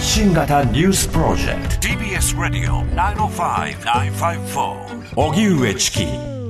[0.00, 1.88] 発信型ニュースプロジェクト。
[1.88, 2.86] TBS ラディオ
[3.28, 6.06] 905-954おぎゅうえちき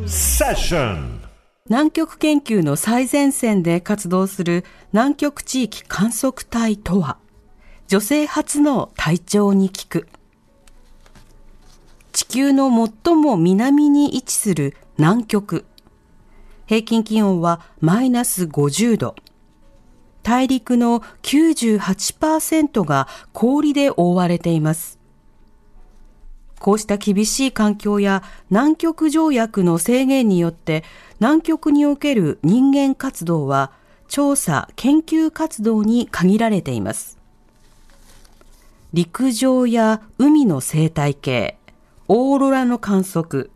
[0.07, 1.21] セッション
[1.69, 7.19] 南極研究の最前線で活動する南極地域観測隊とは。
[7.89, 10.07] 女性初の隊長に聞く。
[12.13, 12.71] 地球の
[13.05, 15.65] 最も南に位置する南極。
[16.67, 19.17] 平均気温はマイナス50度
[20.23, 24.99] 大陸の98%が氷で覆われています。
[26.59, 30.85] こうした厳しい環境や南極条約の制限によって
[31.19, 33.73] 南極における人間活動は
[34.09, 37.19] 調査・研究活動に限られています。
[38.93, 41.57] 陸上や海の生態系、
[42.09, 43.51] オーロラの観測、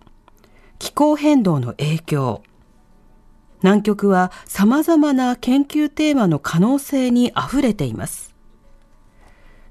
[0.79, 2.43] 気候変動の影響、
[3.65, 8.35] 南極は様々な研究テーマの可能性に溢れています。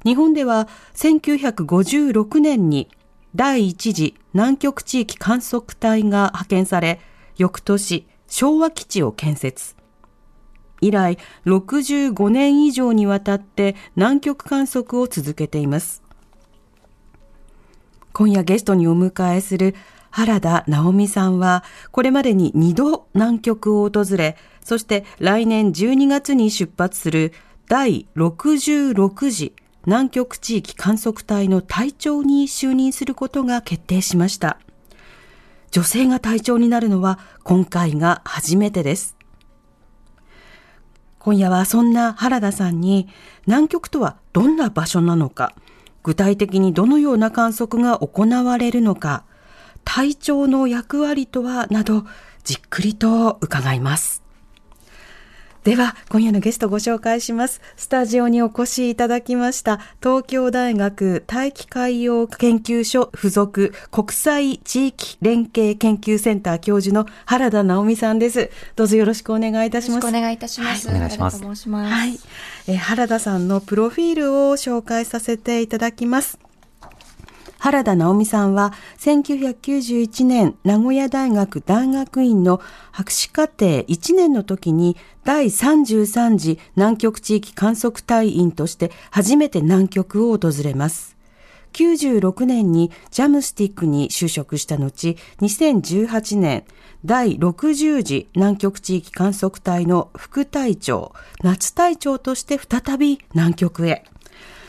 [0.03, 2.89] 日本では1956年に
[3.35, 7.01] 第一次南極地域観測隊が派遣され、
[7.37, 9.75] 翌年昭和基地を建設。
[10.81, 16.01] 以来65年以上にわたって南極観測を続けています。
[18.11, 19.75] 今夜ゲストにお迎えする
[20.13, 27.33] 原田直美さんは、これまでに2度南極を訪れ、そして来年12月に出発する
[27.67, 29.55] 第66次
[29.87, 34.59] 南極地域観測隊の隊長に就任することが決定しました。
[35.71, 39.17] 女性が隊長になるのは今回が初めてです。
[41.17, 43.07] 今夜はそんな原田さんに
[43.47, 45.55] 南極とはどんな場所なのか、
[46.03, 49.23] 具体的にどのような観測が行われるのか、
[49.83, 52.05] 体調の役割とはなど
[52.43, 54.23] じっくりと伺います。
[55.63, 57.61] では、今夜のゲストご紹介します。
[57.77, 68.51] スタジオにお越しいただきました、東京大学大気海洋研究所附属国際地域連携研究センター教授の原田直美さんです。
[68.75, 69.95] どうぞよろしくお願いいたします。
[69.95, 70.87] よろしくお願いいたします。
[70.89, 71.41] はい、お願いします。
[71.69, 72.19] はい、
[72.67, 76.39] え原田さんのプロフィールを紹介させていただきます。
[77.63, 82.59] 原田直美さんは1991年名古屋大学大学院の
[82.91, 91.15] 博士課程1年の時に第33次南極地域観測隊員として初めて南極を訪れます。
[91.71, 96.65] 96年にジャムスティックに就職した後、2018年
[97.05, 104.03] 第60次南極地域観測隊の副隊長、夏隊長として再び南極へ。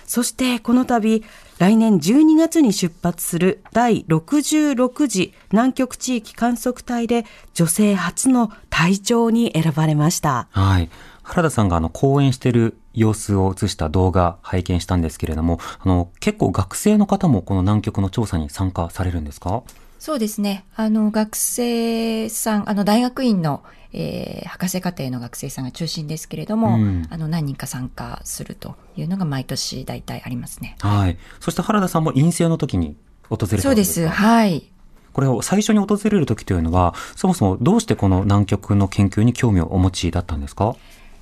[0.06, 1.22] そしてこの度、
[1.58, 10.48] 来年12月に出発する第66次南極地域観測隊で女性初の隊長に選ばれました。
[10.50, 10.90] はい。
[11.22, 19.62] 原田さんがあの講演している様子を映した動画拝見したんですけれども、あの結構学生の方もこの南極の調査に参加されるんですか？
[20.04, 20.66] そうですね。
[20.76, 23.64] あの学生さん、あの大学院の
[23.96, 30.76] えー、博士課程の学生さんが中心ですけれども、うん、あの何人か参加するというのが毎年大体ありますね。
[30.80, 31.16] はい。
[31.38, 32.96] そして原田さんも陰性の時に
[33.30, 34.08] 訪れたんですかそうです。
[34.08, 34.68] はい。
[35.12, 40.74] これを最初に訪れる時というのは、そもそもどうしてこの南極の研究に興味をお持ちだったんですか？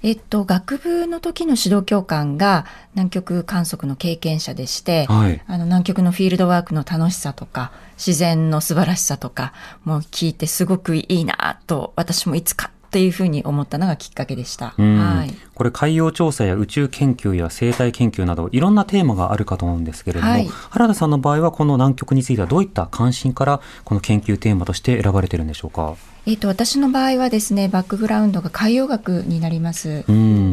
[0.05, 7.71] えっと、学部の時の指導教官が南極観測の経験者でして、はい、あの南極のフィールドワークの楽しさとか、
[8.05, 9.53] 自然の素晴らしさとか、
[9.85, 14.71] もう聞いてすごくいいなと、私もいつかっていうふうに思ったのがきっかけでした。
[14.77, 25.95] はい、これ海洋調査や宇宙研究や生態研究などいろんなテーマがあるかと思うんですけれども、はい、原田さんの場合はこの南極についてはどういった関心からこの研究テーマとして選ばれてるんでしょうか？
[26.27, 30.05] えっ、と、私の場合はですね、バックグラウンドが海洋学になります。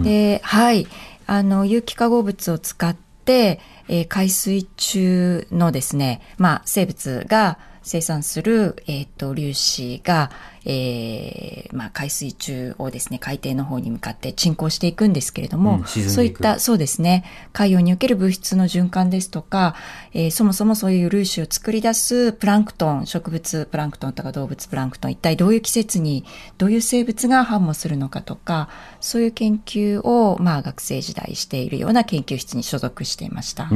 [0.04, 0.88] で、はい。
[1.28, 10.32] あの、有機化合物を使って、えー、海水中のですね、まあ、生物が生産する、えっ、ー、と、粒子が、
[10.72, 17.24] えー、まあ、海水中をですね、海底の方に向かって沈降していくんですけれども、うん、そういった、そうですね、
[17.54, 19.74] 海洋における物質の循環ですとか、
[20.14, 26.24] えー、そもそもそういう粒子を作り出すプランクトン、植物プランクトンとか動物プランクトン、一体どういう季節に
[26.60, 28.70] どういう生物が繁茂するのかとか、
[29.00, 33.66] そういう研究を、まあ、学生時代しているような研究室に所属していました。
[33.66, 33.76] はい。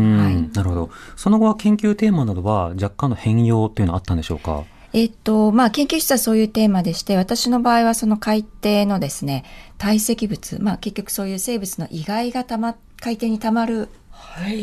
[0.53, 0.89] なるほど。
[1.15, 4.63] その後は研究テーマなどは若干の変容というのはあったんでしょうか？
[4.93, 9.43] えっと、まあ、研究室はそういうテーマでして、私の場合はその海底のですね、
[9.79, 13.89] 堆積物、まあ、結局そういう生物の遺骸がたま、海底にたまる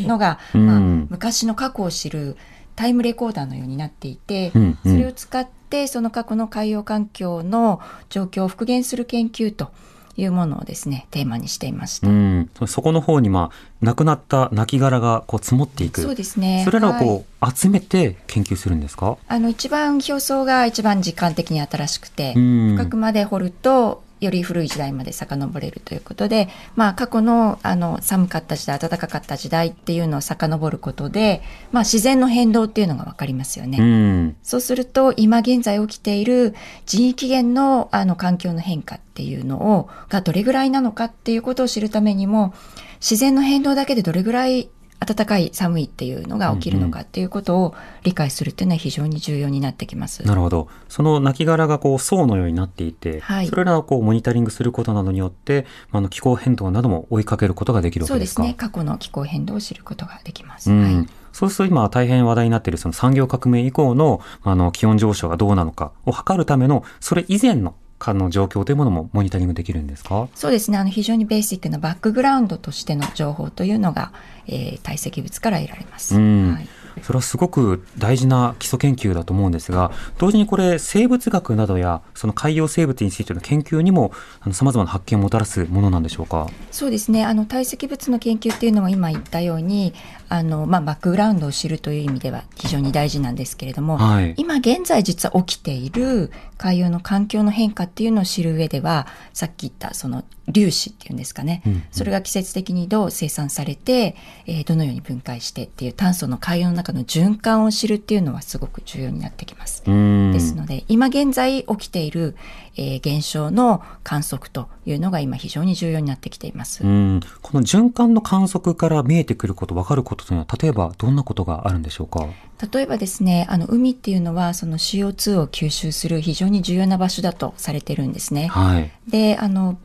[0.06, 2.36] のが、はい、まあ、昔の過去を知る
[2.76, 9.72] タイムレコーダーのようになっていて、うんうん、それを使って、その過去の海洋環境の状況を復元する研究と
[10.20, 12.08] いうものをですね、テーマにしていました。
[12.08, 16.02] うん、そこの方に、まあ、亡くなった亡骸がこう積もっていく。
[16.02, 16.62] そうですね。
[16.64, 17.24] それらをこう、はい
[17.54, 19.16] 集めて研究するんですか？
[19.26, 33.78] あの、一番表層が一番時間的に新しくて、うん深くまで掘ると、より古い時代まで遡れるということで、まあ、過去のあの寒かった時代、暖かかった時代っていうのを遡ることで、まあ、自然の変動っていうのがわかりますよね。
[33.78, 34.36] うん。
[34.42, 36.54] そうすると、今現在起きている
[36.86, 42.52] 人為起源のあの環境の変化っていうのを、がどれぐらいなのかっていうことを知るためにも、
[43.00, 44.68] 自然の変動だけでどれぐらい
[45.00, 47.74] 暖かい寒いっていうのが起きるのかっていうことを
[48.04, 50.22] 理解するっていうのは非常に重要になってきます。
[50.26, 50.68] なるほど。
[50.88, 58.14] その亡骸がこう層のようになっていて、はいそれらをこうモニタリングすることなどによって、まああの気候変動なども追いかけることができるわけでか？
[58.14, 58.54] そうですすね。
[58.54, 60.70] 過去の気候変動を知ることができます。
[60.70, 61.06] うんはい。
[61.32, 70.28] そうすると今大変話題になっているその産業革命以降のあの気温上昇がどうなのかを測るためのそれ以前のかの状況というものもモニタリングできるんですか？
[70.34, 70.78] そうですね。
[70.78, 74.12] あの、非常にベーシックなバックグラウンドとしての情報というのが、
[74.48, 76.16] えー堆積物から得られます。
[76.16, 76.68] うんはい
[77.02, 86.48] それはすごく大事な基礎研究だと思うんですが、同時にこれ生物学などやその海洋生物についての研究にもあの様々な発見をもたらすものなんでしょうか？
[86.72, 87.24] そうですね。
[87.24, 89.94] あの堆積物の研究っていうのは今言ったように、
[90.32, 94.34] あのまあバックグラウンドを知るという意味では非常に大事なんですけれども、はい。
[94.36, 100.22] 今現在実は起きている海洋の環境の変化っていうのを知る上では、さっき言ったその
[100.52, 104.14] 粒子っていうんですかね、うんうんそれが季節的にどう生産されて、
[104.46, 109.82] えーどのように分解してっていう炭素の海洋の中の循環を知るっていうのはすごく重要になってきます。
[109.84, 112.36] うんですので、今現在起きている、
[112.76, 116.84] えー現象の観測というのが今非常に重要になってきています。
[116.84, 122.26] うんこの循環の観測から見えてくること、分かることというのは、例えばどんなことがあるんでしょうか？
[122.72, 128.48] 例えばですね、あの海っていうのはその CO2 を吸収する非常に重要な場所だとされてるんですね。
[128.48, 128.90] はい。
[129.08, 129.78] で、あの、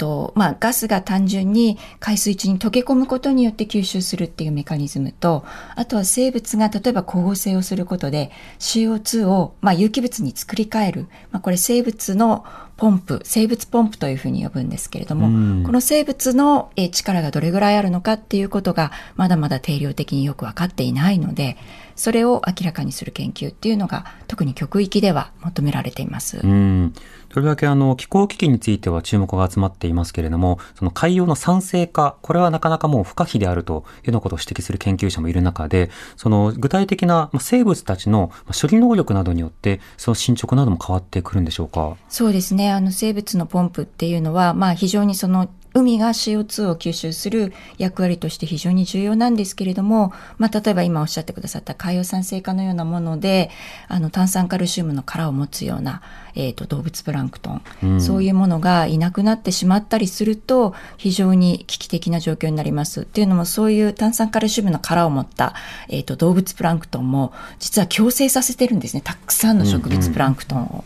[0.00, 5.44] と、まあ、ガスが単純に海水中に溶け込むことによって吸収するっていうメカニズムと、
[5.76, 11.06] あとは生物が例えば光合成をすることで CO2 を、まあ、有機物に作り変える。
[11.30, 12.46] まあ、これ生物の
[12.78, 15.30] ポンプ、生物ポンプというふうに呼ぶんですけれども、う
[15.60, 21.58] んこの生物のえー力がどれぐらいあるのかっていうことがまだまだ定量的によくわかっていないので、
[21.94, 26.40] それを明らかにする研究っていうのが特に極域では求められています。
[26.42, 26.94] うん。
[27.30, 41.96] とりわけあの気候危機については注目が集まっていますけれども、その海洋の酸性化、これはなかなかもう不可避であるというようなことを指摘する研究者もいる中で、その具体的な生物たちの処理能力などによって、その進捗なども変わってくるんでしょうか？
[42.08, 42.72] そうですね。
[42.72, 53.50] あの生物のポンプっていうのは、まあ非常にその海が CO2 を吸収する役割として非常に重要なんですけれども、まあ例えば今おっしゃってくださった海洋酸性化のようなもので、
[53.88, 56.02] あの炭酸カルシウムの殻を持つような、
[56.34, 63.02] えっ、と動物プランクトン、うんそういうものがいなくなってしまったりすると、非常に危機的な状況になります。
[63.02, 65.54] っていうのもそういう炭酸カルシウムの殻を持った、
[65.88, 69.02] えっ、と動物プランクトンも実は共生させてるんですね。
[69.02, 70.84] たくさんの植物プランクトンを。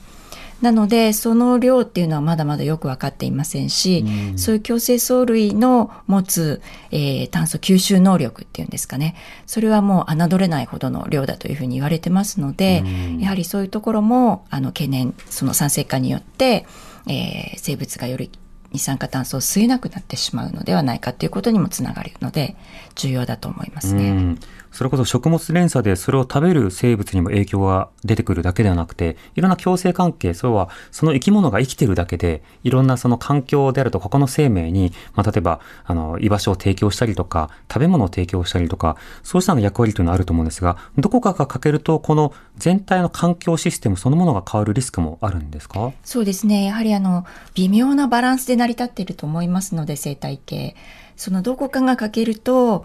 [0.65, 4.03] なので、その量っていうのはまだまだよく分かっていませんし、
[4.33, 9.15] うんそういう共生藻類の持つ、えー炭素吸収能力っていうんですかね。
[9.45, 16.67] それはもう侮れないほどの量だというふうに言われてますので、うんやはりそういうところも、あの、懸念、その酸性化によって、
[17.07, 18.31] えー生物がより
[18.73, 22.57] 二酸化炭素を吸えなくなってしまうのではないかということにもつながるので、
[22.95, 24.37] 重要だと思いますね。
[24.75, 45.93] それこそ食物連鎖でそれを食べる生物にも影響が出てくるだけではなくて、いろんな共生関係、それはその生き物が生きてるだけで、いろんなその環境であると他の生命に、まあ、例えば、あの、居場所を提供したりとか、食べ物を提供したりとか、そうしたの役割というのはあると思うんですが、どこかが欠けると、この全体の環境システムそのものが変わるリスクもあるんですか？
[46.03, 46.65] そうですね。
[46.65, 50.75] やはりあの、微妙なバランスで成り立っていると思いますので、生態系。
[51.17, 52.85] そのどこかが欠けると、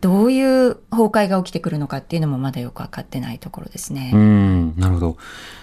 [0.00, 4.10] どういう崩壊が起きてくるのかっていうのもまだよくわかってないところですね。
[4.14, 5.16] うん、なるほど。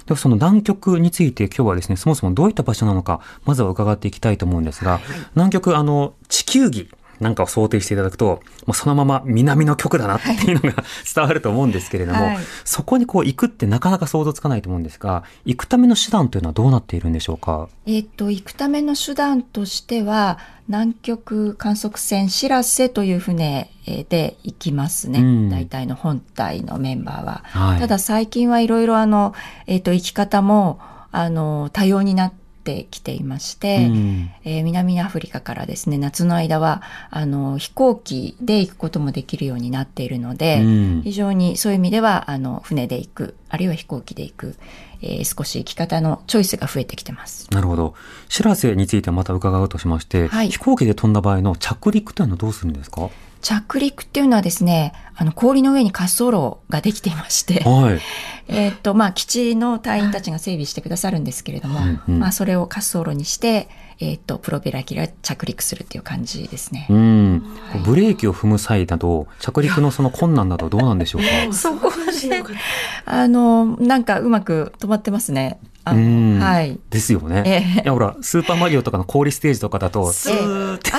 [0.06, 5.00] ではその南極について今日はですね、そもそもどういった場所なのか、まずは伺っていきたいと思うんですが、
[5.36, 10.84] 南極、あの、地球儀なんかを想定していただくと、もうそのまま南の極だなっていうのが
[11.16, 17.70] 伝わると思うんですけれども、はいそこにこう行くってなかなか想像つかないと思うんですが、行くための手段というのはどうなっているんでしょうか？
[17.86, 25.20] えっと、行くための手段としては、南極観測船しらせという船えーで行きますね。
[25.20, 27.42] うん大体の本体のメンバーは。
[27.46, 27.80] はい。
[27.80, 29.34] ただ最近はいろいろあの、
[29.66, 30.80] えっ、と、生き方も、
[31.12, 44.56] あの、多様になってってきていまして、うん、えー、南アフリカからですね、夏の間は、あの、飛行機で行くこともできるようになっているので、うん、非常にそういう意味では、あの、船で行く、あるいは飛行機で行く、
[45.02, 47.48] えー、少し生き方のチョイスが増えてきてます。
[47.52, 47.94] なるほど。
[48.28, 53.10] しらせについてまた伺うとしまして、はい、飛行機で飛んだ場合の着陸というのはどうするんですか？
[53.42, 58.02] 着陸っていうのはですね、あの、氷の上に滑走路ができていまして、はい、
[58.48, 63.68] えっと、まあ、基地の隊員たちが整備してくださるんですけれども、うんうん、まあ、それを滑走路にして、
[64.00, 66.86] えっ、と、プロペラ機が着陸するっていう感じですね。
[66.88, 67.44] うん。
[67.72, 71.28] はい、ブレーキを踏む際など、着陸のその困難などどうなんでしょうか？
[71.52, 72.44] そこはね、
[73.06, 75.60] あの、なんかうまく止まってますね。
[75.84, 76.80] はい。
[76.90, 77.44] ですよね。
[77.46, 80.92] えー、いや、ほら、スーパーマリオとかの氷ステージとかだと、スーって、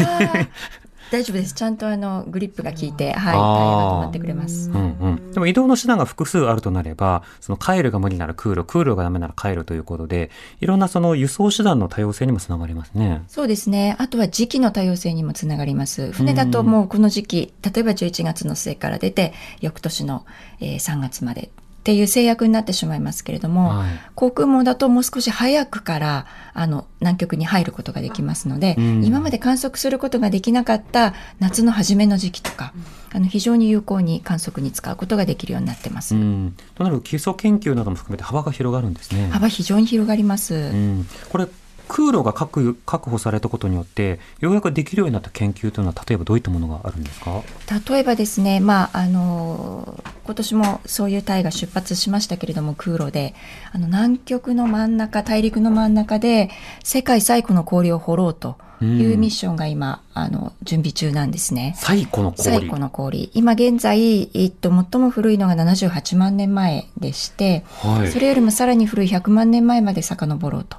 [1.11, 1.55] 大丈夫です。
[1.55, 4.71] ちゃんとあのグリップが効いて、はい、タイヤが止まってくれます。
[4.71, 5.33] うんうん。
[5.33, 13.23] でも移動の手段が複数あるとなれば、その帰るが無理なら空路、空路がダメなら帰るということで、いろんなその輸送手段の多様性にもつながりますね。
[13.29, 13.97] そうですね。
[13.99, 16.13] あとは時期の多様性にもつながります。
[16.13, 20.25] 船だともうこの時期、例えば11月の末から出て、翌年の、
[20.61, 32.75] えー、3月までっていう制約になってしまいますけれども、はい、航空網だともう少し早くからあの南極に入ることができますので、うん、今まで観測することができなかった夏の初めの時期とか、
[33.13, 36.15] あの非常に有効に観測に使うことができるようになってます。
[36.15, 39.29] うん、となると基礎研究なども含めて幅が広がるんですね。
[39.31, 40.55] 幅非常に広がります。
[40.55, 41.47] うん、これ
[41.89, 47.43] 空路が確確保されたことによってようやくできるようになった研究というのは例えばどういったものがあるんですか？
[47.91, 53.35] 例えばですね、まあ、あの今年もそういう隊が出発しましたけれども空路で
[53.73, 56.51] あの南極の真ん中大陸の真ん中で
[56.85, 61.75] 世界最古の氷を掘ろうというミッションが今、あの、準備中なんですね。
[61.77, 63.29] 最古の氷最古の氷。
[63.35, 70.77] 今現在、えっと、最も古いのが78万年前でして、はい、それよりもさらに古い100万年前まで遡ろうと。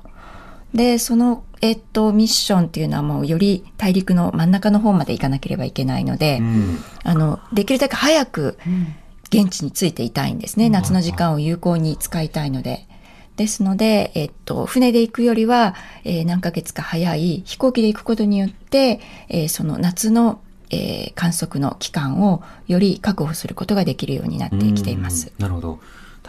[0.74, 8.58] で、その、えっと、ミッションっていうのはもうより大陸の真ん中の方まで行かなければいけないので、うん、あの、できるだけ早く
[9.30, 10.68] 現地についていたいんですね。
[10.68, 12.86] うん、夏の時間を有効に使いたいので。
[13.36, 15.74] ですので、えっと、船で行くよりは、
[16.04, 19.00] えー、何ヶ月か早い飛行機で行くことによって、
[19.30, 25.32] えー、その夏のえー、観測の期間をより確保することができるようになってきています。
[25.40, 25.80] なるほど。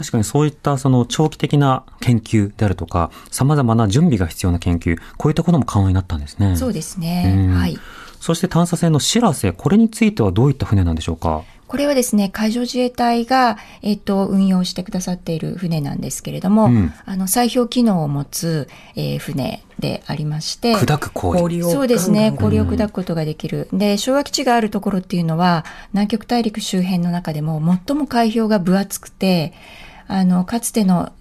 [0.01, 6.57] 確かにそういったその長期的な研究であるとか、様々な準備が必要な研究、こういったことも可能になったんですね。
[6.57, 7.51] そうですね。
[7.55, 7.79] はい。
[8.19, 11.43] そして探査船のしらせ、これについてはどういった船なんでしょうか？
[11.67, 20.75] これはですね、海上自衛隊が、えっ、と、運用してくださっている船なんですけれども、うん、あの、砕氷機能を持つ、えー、船でありまして。
[20.75, 23.69] 砕く氷そうですね、氷を砕くことができる。
[23.73, 29.53] で、昭和基地があるところっていうのは、南極大陸周辺の中でも最も海氷が分厚くて、
[30.11, 31.13] あの、かつての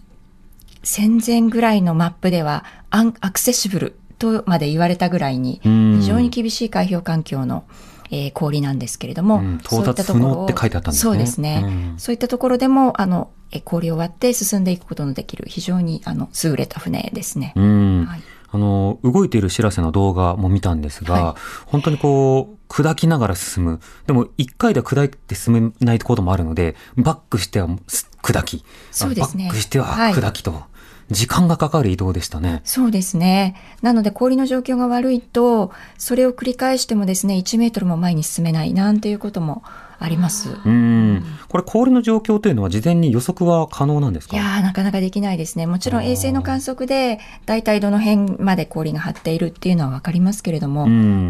[0.84, 7.65] 戦前ぐらいのマップではアンアクセシブルとまで言われたぐらいに、非常に厳しい海氷環境の、
[8.12, 11.12] えー、氷なんですけれども、うん、到達不能って書いてあったんですね。
[11.12, 11.62] そうですね。
[11.63, 17.53] うん、そういったところでも、あの、え氷を割って進んでいくことのできる、非常に、あの、優れた船ですね。
[17.55, 23.79] うん、はいあの、動いている知らせの動画も見たんですが、はい、本当にこう、砕きながら進む。
[24.08, 27.67] でも、一回では砕いて進めないこともあるので、バックしては
[28.21, 28.63] 砕き。
[28.91, 29.45] そうですね。
[29.45, 30.51] バックしては砕きと。
[30.51, 30.61] はい
[31.11, 32.61] 時間がかかる移動でしたね。
[32.65, 33.55] そうですね。
[33.81, 39.63] なので氷の状況が悪いと、それを繰り返してもですね、1メートルも前に進めないなんていうことも
[39.97, 40.51] あります。
[40.63, 41.23] うん。
[41.47, 44.38] これ氷の状況というのは事前に予測は可能なんですか？
[44.38, 45.65] いやなかなかできないですね。
[45.65, 50.83] もちろん衛星の観測で大体どの辺まで氷が張っているっていうのはわかりますけれども、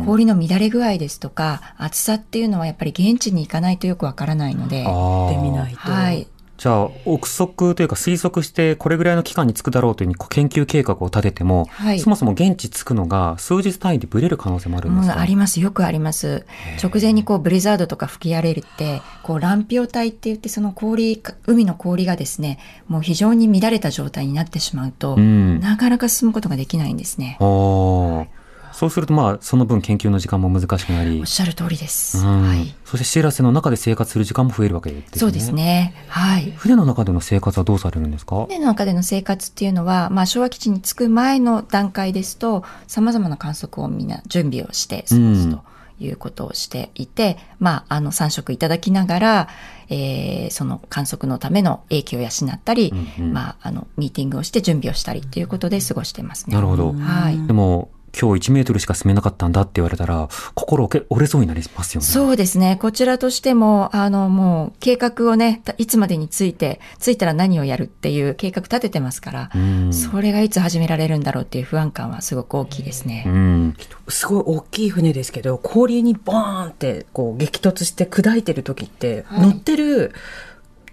[0.06, 4.84] 氷の乱れ具合ですとか厚さっていうのはやっぱり現地に行かないとよくわからないので。
[4.84, 5.80] で見ないと。
[5.90, 6.28] はい。
[6.60, 15.62] じゃあ、憶測というか推測して、これぐらいの期間に着くだろうという研究計画を立てても、はい、そもそも現地着くのが数日単位でブレる可能性もあるんですか、あります。
[15.62, 16.46] よくあります。
[16.84, 27.38] 直前にこう、ブリザードとか吹き荒れるって、こう、乱氷帯って言って、その氷、海の氷がですね、もう非常に乱れた状態になってしまうと、うん、なかなか進むことができないんですね。
[27.40, 28.39] はい
[28.74, 31.20] そうすると、まあ、その分研究の時間も難しくなり。
[31.20, 32.18] おっしゃる通りです。
[32.18, 32.76] はい。
[32.86, 35.08] そして、シーラセの中で生活する時間も増えるわけですね。
[35.16, 35.94] そうですね。
[36.08, 36.52] はい。
[36.52, 38.46] 船の中での生活はどうされるんですか？
[38.46, 45.70] 船の中での生活っていうのは、まあ、昭和基地に着く前の段階ですと、様々な観測をみんな準備をして過ごすと。
[46.02, 49.48] いうことをしていて、まあ、あの、3食いただきながら、
[49.90, 56.56] えー、その観測のための影響を養ったり、うんうん、まあ、あの、ミーティングをして準備をしたりということで過ごしてますね。
[56.56, 56.94] なるほど。
[56.94, 57.48] はい。
[57.48, 62.08] でも、今日1メートルしか進めなかったんだって言われたら、心折れそうになりますよね。
[62.08, 62.78] そうですね。
[62.82, 69.50] こちらとしても、あの、もう、計画をね、いつまでについて、ついたら何をやるっていう計画立ててますから、
[69.92, 73.74] それがいつ始められるんだろうっていう不安感はすごく大きいですね。
[74.08, 80.14] すごい大きい船ですけど、氷にボーンってこう激突して砕いてる時って、はい、乗ってる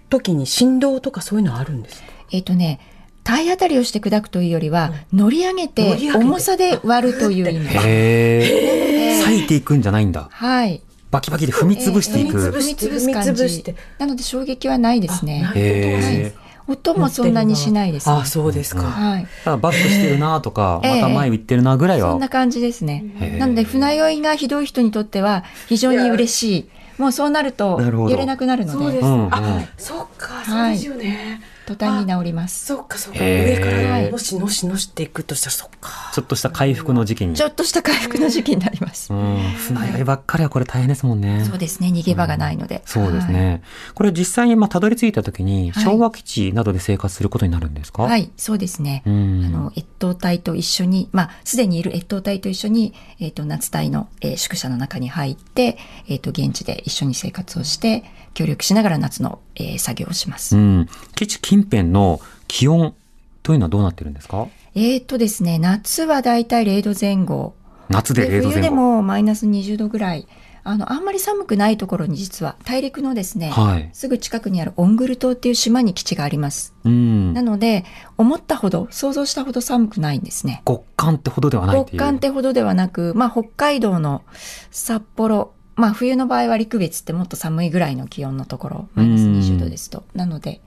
[0.09, 2.07] 時に振動とかそういうのあるんですか？
[2.31, 2.79] えっ、とね、
[3.27, 9.19] 体当たりをして砕くというよりは、乗り上げて重さで割るという意味 へえ。
[9.19, 10.29] 裂いていくんじゃないんだ。
[10.31, 10.81] はい。
[11.11, 12.37] バキバキで踏み潰していく。
[12.37, 13.75] 踏み潰す感じ。
[13.99, 15.51] なので衝撃はないですね。
[15.55, 16.33] へ
[16.69, 18.81] 音もそんなにしないです、ね、あそうですか。
[18.83, 19.27] はい。
[19.45, 22.11] バックしてるなとか、また前行ってるなぐらいは。
[22.11, 23.05] そんな感じですね。
[23.39, 26.69] なので船酔いがひどい人にとっては非常に嬉しい。
[26.97, 28.79] もうそうなると揺れなくなるので。
[28.79, 29.05] そうです。
[29.05, 31.41] あ、そっか、そうですよね。
[31.67, 32.65] 途端に治ります。
[32.65, 33.19] そっかそっか。
[33.19, 36.11] 上からのしのしのしていくとしたらそっか。
[36.13, 37.35] ちょっとした回復の時期に。
[37.35, 39.11] ちょっとした回復の時期になります。
[39.13, 39.37] うん。
[39.57, 41.43] 船酔いばっかりはこれ大変ですもんね。
[41.43, 41.89] そうですね。
[41.89, 42.83] 逃げ場がないので。
[42.85, 43.61] そうですね。
[43.95, 48.03] これ実際にまあたどり着いた時に昭和基地などで生活することになるんですか？
[48.03, 49.03] はい、そうですね。
[49.05, 58.05] あの越冬隊と一緒に、まあすでにいる越冬隊と一緒にえっ、と夏隊の、えー、宿舎の中に入ってえっ、と現地で一緒に生活をして
[58.37, 60.55] 協力しながら夏の、えー、作業をします。
[60.55, 60.89] うん。
[61.15, 62.93] 基地近辺の気温
[63.41, 64.47] というのはどうなってるんですか？
[64.75, 67.55] えっとですね、夏はだいたい0度前後。
[67.89, 68.49] 夏で0度前後。
[68.51, 70.27] 冬でもマイナス20度ぐらい。
[70.63, 76.75] あの、あんまり寒くないところに実は大陸のですね、はい、すぐ近くにあるオングル島っていう島に基地があります。
[76.83, 77.85] うん、なので、
[78.17, 80.61] 思ったほど、想像したほど寒くないんですね。
[80.67, 84.23] 極寒ってほどではない極寒ってほどではなく、まあ北海道の
[84.69, 90.03] 札幌、まあ冬の場合は陸別ってもっと寒いぐらいの気温のところ、マイナス20度ですと。
[90.15, 90.59] なので、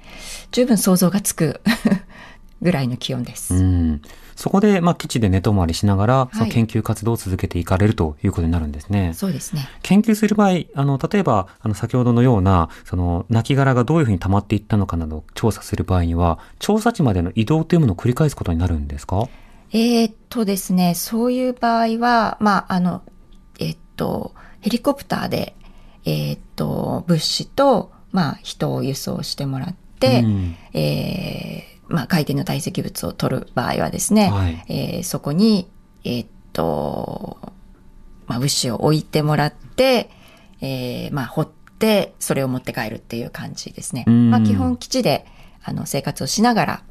[0.52, 1.60] 十分想像がつく
[2.62, 3.54] ぐらいの気温です。
[4.36, 9.12] そこで、まあ、基地で寝泊まりしながら、その研究活動を続けていかれるということになるんですね。
[9.14, 9.68] そうですね。
[9.82, 19.28] 研究する場合、あの、例えば、あの、先ほどのような、その、亡骸がどういうふうに溜まっていったのかなどを調査する場合には、調査地までの移動というものを繰り返すことになるんですか？
[19.72, 23.02] えー、っとですね、そういう場合は、まあ、あの、
[23.58, 25.54] えー、っと、ヘリコプターで、
[26.04, 35.68] えー、っと、物資と、まあ、人を輸送してもらって、うん、えーまあ、海底の堆積物を取る場合はですね、はい、えー、そこに、
[36.04, 37.38] えー、っと、
[38.26, 40.08] まあ、物資を置いてもらって、
[40.60, 44.04] えー、まあ、掘って、それを持って帰るっていう感じですね。
[44.06, 45.26] まあ、基本基地で、
[45.64, 46.82] あの、生活をしながら、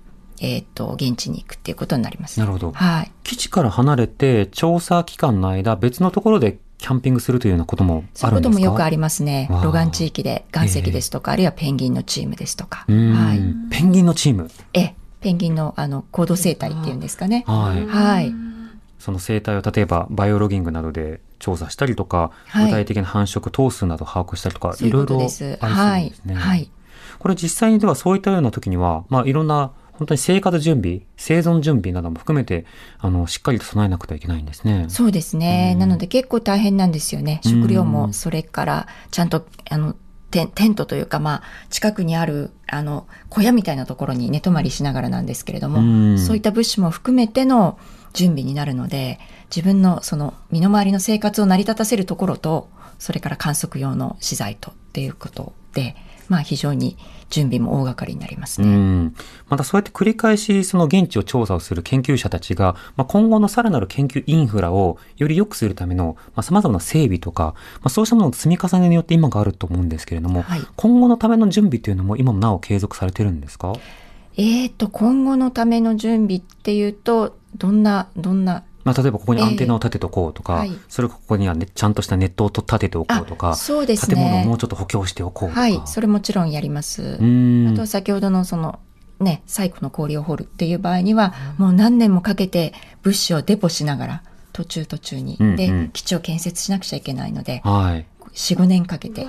[0.41, 2.39] えっ、と、現地に行くっていうことになります。
[2.39, 2.71] なるほど。
[2.71, 3.11] はい。
[3.23, 8.27] 基地から離れて、調査期間の間、別のところでキャンピングするというようなこともあるんですか？
[8.27, 9.47] そういうこともよくありますね。
[9.61, 12.85] 露岸地域で岩石ですとか、えー、あるいはペンギンのチームですとか。
[12.87, 13.69] はい。
[13.69, 14.49] ペンギンのチーム？
[14.73, 17.43] え、ペンギンのあの行動生態っていうんですかね。
[17.45, 17.85] はい。
[17.85, 18.33] はい。
[18.97, 25.57] その生態を例えばバイオロギングなどで調査したりとか、はい、具体的な繁殖頭数など把握したりとか、いろいろありそうですね。
[25.59, 26.13] はい。
[26.33, 26.71] はい。
[27.19, 32.65] これ実際にではそういったような時には、まあいろんな本当に生活準備、生存準備なども含めて、
[32.99, 34.85] あの、しっかりと備えなくてはいけないんですね。
[34.87, 35.75] そうですね。
[35.75, 37.41] なので結構大変なんですよね。
[37.43, 39.95] 食料も、それから、ちゃんと、あの、
[40.31, 47.77] テテントというか、まあ、近くにある、あの、小屋みたいなところに寝泊まりしながらなんですけれども、そういった物資も含めての
[48.13, 49.19] 準備になるので、
[49.53, 55.97] 自分のその身の回りの生活を成り立たせるところと、それから観測用の資材とっていうことで、
[56.29, 56.95] まあ非常に
[57.29, 59.11] 準備も大掛かりになりますね。
[59.49, 73.73] またそうやって繰り返しその現地を調査をする研究者たちが、まあ、今後のさらなる研究インフラをより良くするための、まあ、様々な整備とか、まあ、そうしたものの積み重ねによって今があると思うんですけれども、はい、今後のための準備というのも今もなお継続されてるんですか？
[74.37, 85.61] えっ、と、今後のための準備っていうと、どんな、どんなまあ、例えばここにアンテナを立てておこうとか、えーはい、それここには、ね、ちゃんとしたネットを立てておこうとか、そうですね、建物をもうちょっと補強しておこうとか。
[85.61, 87.19] はい、それもちろんやります。
[87.19, 88.79] あと先ほどのその、
[89.19, 99.27] ね、最古の氷を掘るっていう場合には、もう何年もかけて物資をデポしながら、途中途中に、うんうん、で、基地を建設しなくちゃいけないので、はい、4、5年かけて。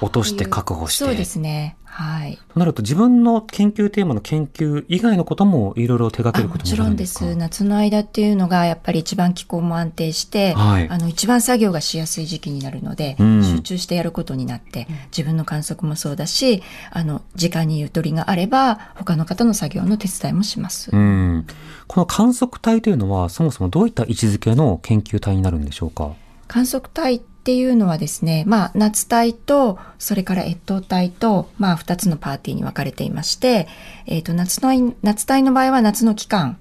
[0.00, 1.04] 落として確保して。
[1.04, 1.76] そうですね。
[1.84, 2.38] はい。
[2.52, 7.34] となると自分の研究テーマの研究以外のこともいろいろ手掛けることももちろんです。
[7.34, 20.90] 夏の間っていうのがやっぱり一番気候も安定して、はい、あの一番作業がしやすい時期になるので、うん、集中してやることになって、自分の観測もそうだし、あの時間にゆとりがあれば他の方の作業の手伝いもします。
[20.92, 21.46] うん、
[21.88, 26.12] この観測隊というのはそもそもどういった位置づけの研究隊になるんでしょうか？
[26.46, 33.68] 観測隊っていうのはですね、まあ、夏隊と、それから越冬隊と、まあ、二つのパーティーに分かれていまして、
[34.04, 36.58] えっ、ー、と、夏の、夏隊の場合は夏の期間、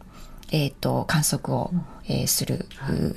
[0.49, 1.71] えっ、ー、と、観測を、
[2.07, 3.15] えーするう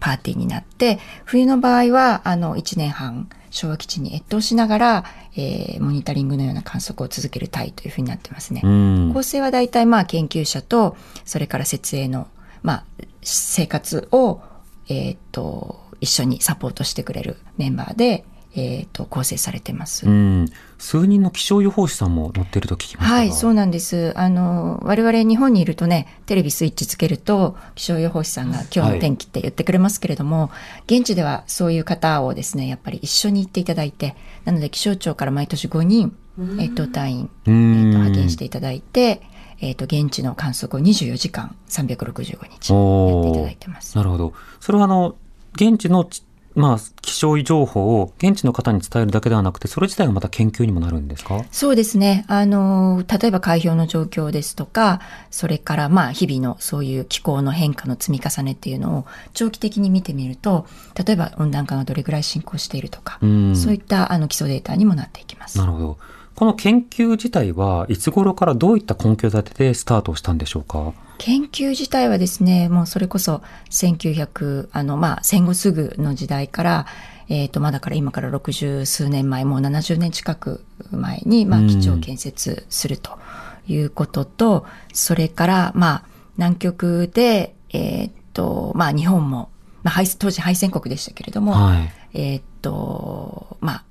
[0.00, 5.04] パーティーになって、冬の場合は、あの、1年半、昭和基地に越冬しながら、
[5.36, 8.62] えーモニタリングのような観測を続ける隊というふうになってますね。
[8.64, 9.10] うん。
[9.12, 10.96] 構成は大体まあ研究者と、
[11.26, 12.28] それから設営の、
[12.62, 12.84] まあ、
[13.20, 14.40] 生活を、
[14.88, 20.06] えーっと、一緒にサポートしてくれるメンバーで、えーっと、構成されてます。
[20.06, 20.46] うん。
[20.76, 23.16] 数人の気象予報士さんも乗ってると聞きましたが。
[23.18, 24.12] はい、そうなんです。
[24.18, 30.50] あの、我々日本にいるとね、テレビスイッチつけると、気象予報士さんが今日の天気って言ってくれますけれども、
[30.86, 36.16] 現地ではそういう方をですね、やっぱり一緒に行っていただいて、なので気象庁から毎年5人、
[36.58, 39.22] えっと、隊員、えっと、うん派遣していただいて、
[39.62, 43.96] えっと、現地の観測を24時間365日やっていただいてます。
[43.96, 44.34] なるほど。
[44.58, 45.14] それはあの、
[45.54, 46.22] 現地のち、
[46.54, 51.44] まあ、気象情報を現地の方に伝えるだけではなくて、それ自体がまた研究にもなるんですか？
[51.50, 52.26] そうですね。
[52.28, 65.56] あの、例えば海氷の状況ですとか、それからまあ日々のそういう気候の変化の積み重ねっていうのを長期的に見てみると、例えば温暖化がどれぐらい進行しているとか、うんそういったあの基礎データにもなっていきます。
[65.56, 65.98] なるほど。
[66.34, 70.92] この研究自体はいつ頃からどういった根拠立てでスタートしたんでしょうか？
[71.24, 76.86] 研究自体はですね、もうそれこそ1900、あの、まあ、戦後すぐの時代から、
[77.28, 83.20] えっ、と、まあだから今から60数年前、もう70年近く前に、まあ、うん基地を建設すると
[83.68, 86.04] いうことと、それから、まあ、
[86.38, 89.48] 南極で、えっ、と、まあ、日本も、
[89.84, 91.92] まあ、敗当時敗戦国でしたけれども、はい。
[92.14, 93.84] えっ、と、まあ、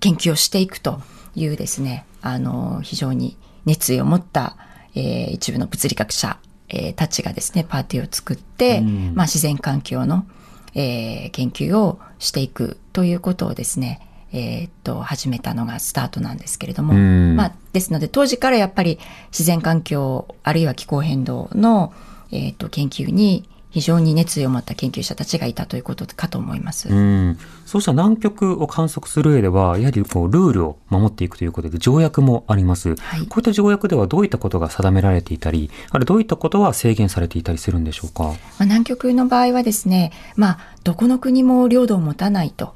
[0.00, 1.00] 研究をしていくと
[1.36, 4.56] いうですね、あの、非常に熱意を持った、
[4.94, 9.12] えー一部の物理学者、えーたちがですね、パーティーを作って、うん。
[9.14, 10.26] まあ、自然環境の、
[10.74, 14.00] えー研究をしていくということをですね、
[14.32, 17.36] えーっと、始めたのがスタートなんですけれども、うん。
[17.36, 18.98] まあ、ですので、当時からやっぱり
[19.30, 21.92] 自然環境、あるいは気候変動の、
[22.30, 26.88] えーっと、研究に非常に熱意を持った研究者たちがいたということかと思います。
[26.90, 27.38] うん。
[27.66, 32.94] そうした南極を観測する上では、やはりこうルールを守っていくということで条約もあります。
[32.96, 38.24] はいこういった条約ではどういったことが定められていたり、あるいはどういったことは制限されていたりするんでしょうか？
[38.24, 42.74] まあ、南極の場合はですね、まあ、どこの国も領土を持たないと。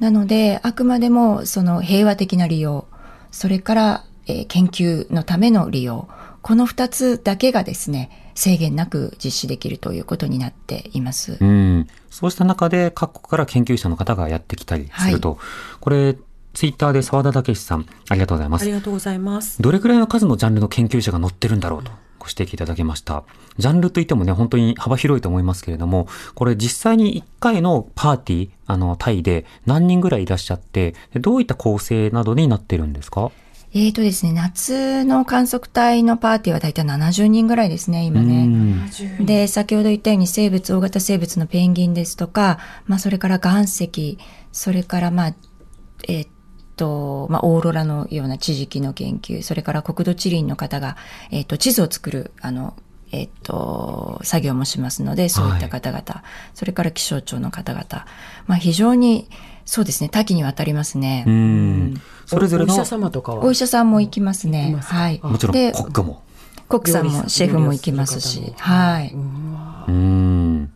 [0.00, 2.86] なので、あくまでもその平和的な利用、
[3.30, 6.08] それから、えー研究のための利用、
[6.42, 11.38] この二つだけがですね、制限なく実施できるということになっています。
[11.40, 11.88] うん。
[12.10, 15.38] そうした中で各国から研究者の方がやってきたりすると。
[15.80, 16.16] これ、
[16.54, 18.72] ツイッターで澤田武さん、ありがとうございますあり。
[18.72, 19.60] がとうございます。
[19.62, 23.24] どれくらいの数のジャンルの研究者が載ってるんだろうとご指摘いただきました。
[23.58, 33.30] ジャンルといってもね、本当に幅広いと思いますけれども、これ実際に1回のパーティー、あの、タイで何人ぐらいいらっしゃって、でどういった構成などになってるんですか？
[33.74, 38.44] えーとですね、夏の観測隊のパーティーはだいたい70人ぐらいですね、今うね。
[38.44, 38.90] ん。
[39.24, 44.18] で、先ほど言ったように生物、大型生物のペンギンですとか、まあ、それから岩石、
[44.52, 45.34] それから、まあ、
[46.06, 46.28] えーっ
[46.76, 50.98] と、まあ、オーロラのような地磁気の研究、それから国土地理院の方が、
[51.30, 52.76] えーっと、地図を作る、あの、
[53.10, 57.86] えーっと、作業もしますので、そういった方々、それから気象庁の方々、
[58.46, 59.28] まあ、非常に、
[59.72, 61.24] そうですね、多岐にわたりますね。
[61.26, 61.94] うん。
[62.26, 63.42] それぞれのお医者、様とかは？
[63.42, 64.76] お医者さんも行きますね。
[64.78, 65.18] はい。
[65.22, 66.22] もちろんでコックも。
[66.68, 69.14] コックさんもシェフも行きますしはい。
[69.14, 69.16] う
[69.90, 70.66] ん。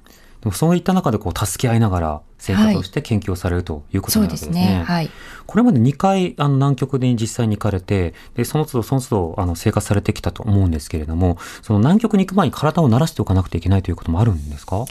[0.41, 4.53] でもそういった中でこう助け合いながら生活をして研究をされるということなわけですね。
[4.53, 4.85] ですね。
[4.85, 5.11] はい。
[5.45, 14.87] これまで2回あの南極に実際に行かれて、で、その都度その都度あの生活されてきたと思うんですけれども、その南極に行く前に体を慣らしておかなくてはいけないということもあるんですか？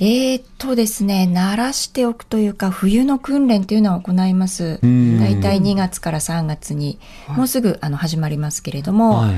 [0.00, 4.80] えーっとですね、慣らしておくというか、冬の訓練というのは行います。
[4.82, 9.34] うんだいたい2月から3月に、もうすぐあの始まりますけれども、はい。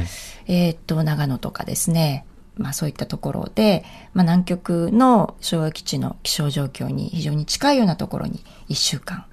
[0.47, 2.25] えーっと、長野とかですね、
[2.57, 9.25] まあそういったところで、まあ南極の昭和基地の気象状況に非常に近いようなところに1週間、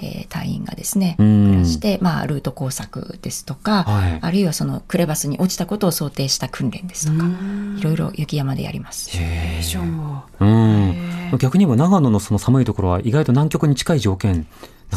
[0.00, 1.46] えー隊員がですね、うん。
[1.48, 4.18] 暮らして、まあルート工作ですとか、はい。
[4.20, 7.26] あるいはそのクレバスに落ちたことを想定した訓練ですとか、
[7.78, 9.10] いろいろ雪山でやります。
[9.12, 9.60] へ
[10.40, 10.94] うん。
[11.38, 14.46] 逆に言えば長野のその寒いところは意外と南極に近い条件なんで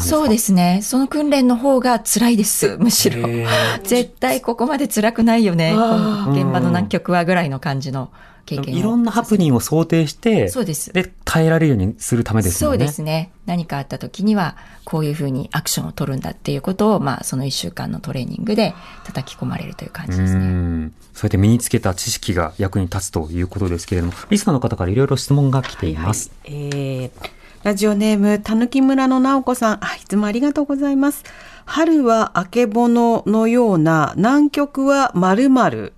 [0.00, 0.02] か？
[0.18, 0.80] そうですね。
[0.82, 3.28] その訓練の方が辛いです、むしろ。
[3.28, 3.46] へ
[3.84, 5.72] 絶対ここまで辛くないよね。
[5.72, 8.10] 現場の南極はぐらいの感じの
[8.46, 8.78] 経験を。
[8.78, 10.92] いろんなハプニングを想定して、そうです。
[10.92, 12.78] で、耐えられるようにするためですそう。
[12.78, 13.32] ですね。
[13.46, 18.74] 何かあった時には、こういうふうにアクションを取るんだっていうことを、まあ、その一週間のトレーニングで
[19.04, 20.44] 叩き込まれるという感じですうね。
[20.46, 26.30] んそうやって身につけた知識が役に立つということですけれども、リスナーの方からいろいろ質問が来ています。
[26.44, 31.22] はいはいえーラジオネームたぬき村の直子さんあいつもありがとうございます
[31.64, 35.48] 春はあけぼののような南極はまる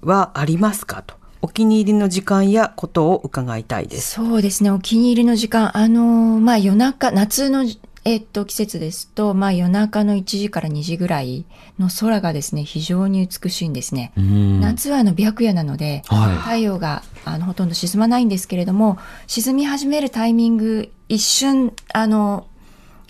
[0.02, 4.12] はありますかとお気に入りの時間やことを伺いたいです。
[4.12, 5.76] そうですね、お気に入りの時間。
[5.76, 7.66] あのーまあ夜中、夏の、
[8.06, 11.44] えっと、季節ですと、まあ夜中の1時から2時ぐらい
[11.78, 14.12] の空がですね、非常に美しいんですね。
[14.16, 22.46] うん夏はあの白夜なので、はい太陽があのほとんど沈まないんですけれども沈み始めるタイミング一瞬あの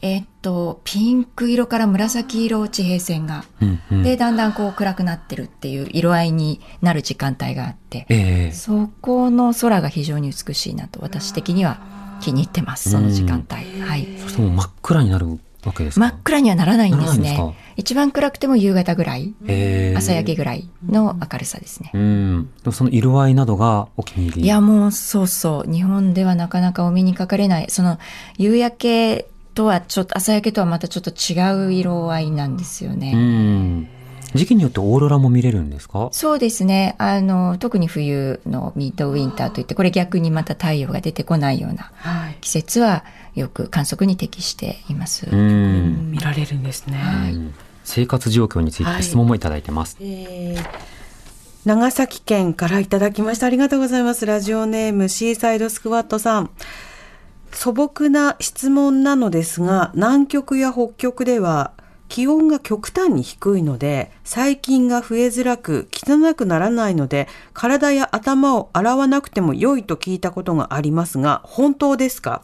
[0.04, 4.02] えっとピンク色から紫色地平線が、うんうん。
[4.02, 8.52] でだんだんこう暗くなってるっていう色合いになる時間帯があって、ええ。
[8.52, 11.78] そこの空が非常に美しいなと私的には
[12.20, 14.06] 気に入ってますその時間帯、はい。
[14.18, 15.26] そしてもう真っ暗になる
[15.64, 16.06] わけですか？
[16.06, 17.56] 真っ暗にはならないんですね。
[17.76, 19.96] 一番暗くても夕方ぐらいええ。
[19.96, 22.50] 朝焼けぐらいの明るさですね、うん。
[22.72, 24.42] その色合いなどがお気に入り？
[24.42, 25.72] いや、もうそうそう。
[25.72, 27.70] 日本ではなかなかお目にかかれない。
[27.70, 27.98] その、
[28.36, 33.12] 夕焼けとはちょっと、朝焼けとはまたちょっと違う色合いなんですようね。
[33.14, 33.88] ん。
[34.34, 36.08] 時期によってオーロラも見れるんですか？
[36.10, 36.96] そうですね。
[36.98, 42.36] あの、特に冬のミッドウィンターといって、これ逆にまた太陽が出てこないようなはい。
[42.40, 43.04] 季節は
[43.36, 45.28] よく観測に適しています。
[45.30, 46.10] うん。
[46.10, 46.98] 見られるんですね。
[47.32, 47.54] うん
[47.86, 49.96] 生活状況について質問もいただいてます。
[50.00, 50.64] えー
[51.66, 53.46] 長崎県からいただきました。
[53.46, 54.26] ありがとうございます。
[54.26, 56.50] ラジオネームシーサイドスクワットさん。
[57.54, 61.72] 素朴な質問なのですが、南極や北極では
[62.08, 72.42] 気温が極端に低いので、細菌が増えづらく汚くならないので、体や頭を洗わなくても良いと聞いたことがありますが、本当ですか？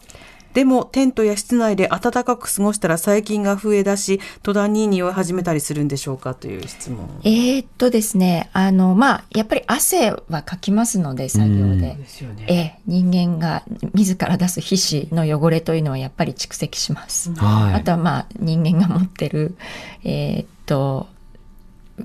[0.53, 7.09] でもテントや室内で暖かく過ごしたら細菌が増え出し、途端に匂い始めたりするんでしょうかという質問。
[7.23, 11.81] えーっとですね、あの、まあ、やっぱり汗はかきますので、作業で。
[11.81, 12.45] でね。
[12.47, 17.33] ええ、人間が自ら出す皮脂の汚れというのはやっぱり蓄積します。
[17.33, 17.73] はい。
[17.75, 19.55] あとはまあ人間が持ってる、
[20.03, 21.07] えーっと、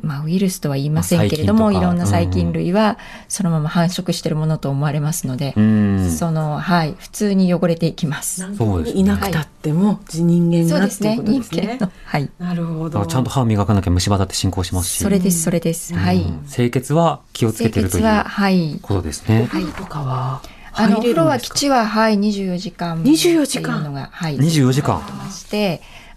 [0.03, 6.11] まあウイルスとは言いませんけれども、いろんな細菌類はそのまま繁殖しているものと思われますので、うん。
[6.11, 8.55] その、はい、普通に汚れていきます。
[8.57, 11.79] そうですねいなくたっても、人間そうですねがっていう、ことで人すね。
[11.81, 11.93] 間の。
[12.05, 12.31] はい。
[12.39, 13.07] なるほど。
[13.07, 15.03] ちゃんと歯磨かなきゃ虫歯だって進行しますし。
[15.03, 15.95] それです、それです。
[15.95, 16.23] はい。
[16.23, 18.79] うん清潔は気をつけ清てるという潔は、はい。
[18.81, 19.49] ことですね。
[19.51, 19.65] はい。
[19.65, 20.43] とかは
[20.79, 23.03] あの、お風呂は基地地は、はい、24時間。
[23.03, 24.37] 24時間のが、はい。
[24.37, 25.01] 24時間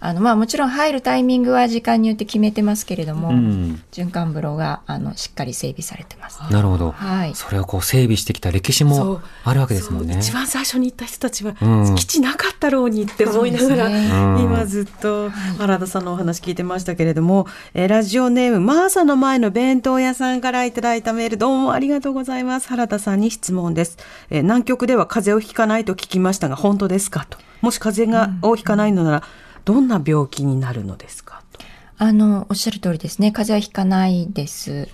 [0.02, 3.82] あの、まあもちろん入るタイミングは時間によって決めてますけれども、うん。
[3.92, 6.40] 循環風呂が、あの、しっかり整備されてます。
[6.50, 6.92] なるほど。
[6.92, 7.34] はい。
[7.34, 10.16] それをこう整備してきた歴史もあるわけですもんね。
[10.18, 11.94] 一番最初に行った人たちは、うん。
[11.96, 14.08] 基地なかったろうにって思いながら、ね。
[14.10, 14.42] うん。
[14.42, 22.68] 今ずっと原田さんのお話聞いてましたけれども、えーラジオネームマーサの前の弁当屋さんからいただいたメールどうもありがとうございます。
[22.68, 23.98] 原田さんに質問です、
[24.30, 27.26] えー南極では風邪をひかないと聞きましたが本当ですか？
[27.28, 27.36] と。
[27.60, 29.22] もし風邪がをひかないのなら
[29.64, 31.42] どんな病気になるのですか？
[31.52, 31.60] と
[31.98, 33.30] あの、おっしゃる通りですね。
[33.32, 34.88] 風邪はひかないです。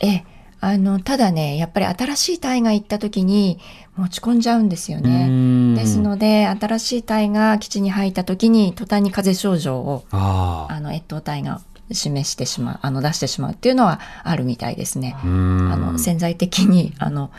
[0.00, 0.24] ええ、
[0.60, 3.58] あの、ただね、やっぱり新しい体が行った時に
[3.96, 5.26] 持ち込んじゃうんですよね。
[5.28, 15.16] うんですので、新しい体が基地に入った時に、途端に風邪症状を、あの、越冬体が示してしまう、あの、出してしまうっていうのはあるみたいですね。
[15.24, 17.30] うんあの、潜在的に、あの、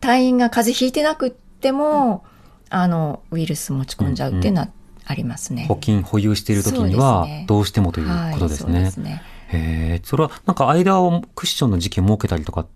[0.00, 2.24] 隊員が風邪ひいてなくっても、
[2.70, 4.68] あの、ウイルス持ち込んじゃうっていうのは
[5.08, 5.64] ありますね。
[5.66, 8.82] 保菌保有している時にはどうしてもということですね。
[8.82, 9.22] はい、そうですね。
[9.48, 12.66] へえ、それはなんか間をクッションの時期を設けたりとか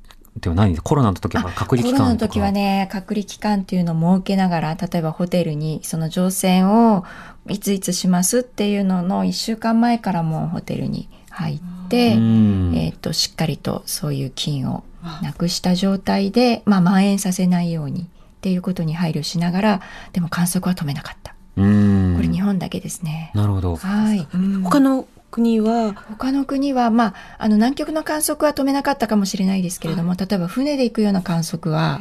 [0.41, 1.93] ではないんですコロナの時は隔離期間とか。
[1.93, 7.05] コロナの時はね、隔離期間っていうのを設けながら、例えばホテルにその乗船を
[7.51, 14.85] いついつしますっていうのの1週間前からもうホテルに入って、うんえっ、と、しっかりとそういう菌を
[15.23, 18.07] なくした状態で、まあ、蔓延させないようにっ
[18.41, 19.81] ていうことに配慮しながら、
[20.13, 21.32] でも観測は止めなかった。
[21.57, 23.31] うんこれ日本だけですね。
[23.35, 23.77] なるほど。
[23.77, 24.27] はい。
[24.35, 25.95] うん他の国は？
[26.11, 32.01] 他の国は、まあ、あの南極の観測は止めなかったかもしれないですけれども、例えば船で行くような観測は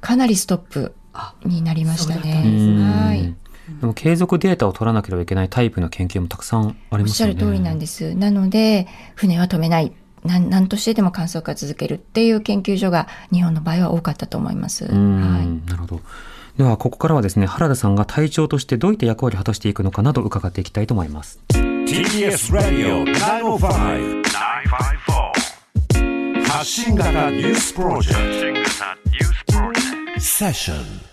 [0.00, 0.94] かなりストップ
[1.44, 2.42] になりましたね。
[2.42, 3.34] はい。
[3.80, 7.08] でも継続データを取らなければいけないタイプの研究もたくさんありおっますよね。
[7.08, 8.14] しゃる通りなんです。
[8.14, 9.92] なので、船は止めない。
[10.24, 14.86] なんなんとしてでも観測は続けるっていう研究所が日本の場合は多かったと思います。
[14.86, 15.46] うん、はい。
[15.70, 16.00] なるほど。
[16.56, 21.40] では、ここからはですね、原田さんが隊長としてどういった役割を果たしていくのかなど伺っていきたいと思います。
[21.50, 25.40] TBS Radio 905 954
[26.44, 28.70] 発信型ニュースプロジェク
[30.16, 30.20] ト。
[30.20, 31.09] セッション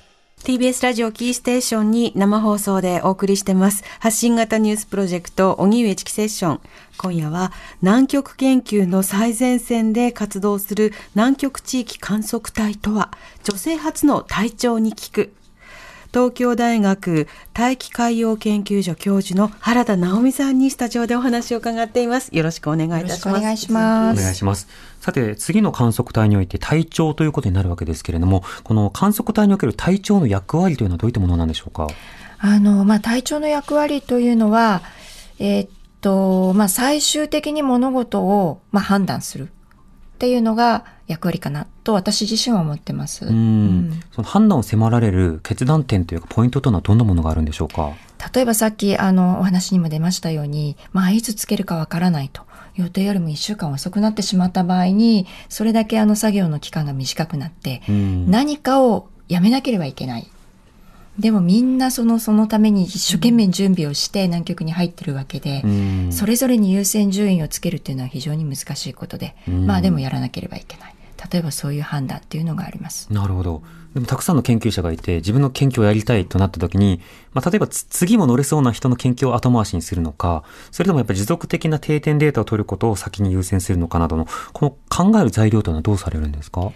[0.48, 3.84] TBS ラジオキーステーションに生放送でお送りしてます。
[4.00, 6.62] 発信型ニュースプロジェクト、荻上チキセッション。
[6.98, 13.12] 今夜は南極研究の最前線で活動する南極地域観測隊とは、
[13.44, 15.34] 女性初の隊長に聞く。
[16.18, 22.36] 東京大学大気海洋研究所教授の原田直美さんにスタジオでお話を伺っています。
[22.36, 23.28] よろしくお願いいたします。
[23.28, 24.68] よろしくお願いしますお願いします。
[25.00, 31.86] さて、次の観測隊において体調ということになるわけですけれども、この観測隊における体調の役割というのはどういったものなんでしょうか？
[32.40, 34.82] あの、まあ、体調の役割というのは、
[35.38, 35.70] えーっ
[36.02, 39.50] と、まあ、最終的に物事を、まあ、判断する
[40.18, 43.24] っていうのが役割かなと私自身は思ってます。
[43.26, 47.92] うんうんその判断を迫られる決断点というかポイントというのはどんなものがあるんでしょうか？
[48.34, 52.42] 例えばさっきあのお話にも出ましたように、まあ、いつつけるかわからないと
[52.76, 60.28] 予定よりも1週間遅くなってしまった場合にそれだけあの作業の期間が短くなって、うん何かをやめなければいけない。
[61.20, 70.94] でもみんなそのそのために一生懸命準備をして南極に入ってるわけで、うんそれぞれに優先順位をつけるっていうのは非常に難しいことで、うんまあでもやらなければいけない。
[71.32, 73.12] 例えばそういう判断っていうのがあります。
[73.12, 73.64] なるほど。
[73.96, 77.02] でもたくさんの研究者がいて、自分の研究をやりたいとなった時に、
[77.34, 84.78] まあ、例えばつ次も乗れそうな人の研究を後回しにするのか、それともやっぱり持続的な定点データを取ることを先に優先するのかなどの、この
[85.12, 86.72] 考える材料というのはどうされるんですか？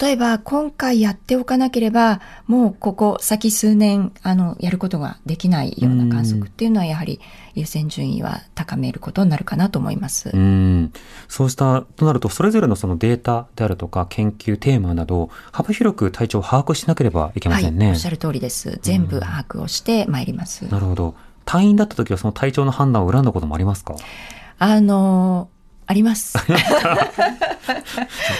[0.00, 7.20] 例えば今回やっておかなければもうここ先数年あのやることができないような観測っていうのはやはり
[7.54, 10.30] 優先順位は高めることになるかなと思います。
[10.32, 10.92] うん。
[11.28, 17.90] そうした、となると、それぞれのそのデータであるとか、研究テーマなど、幅広く体調を把握しなければいけまはい、せんね。
[17.90, 18.78] おっしゃる通りです。
[18.82, 20.66] 全部把握をしてまいります。
[20.70, 21.14] なるほど。
[21.46, 23.94] 隊員だった時はその体調の判断を恨んだこともありますか？
[24.58, 25.48] あの
[25.86, 26.34] あります。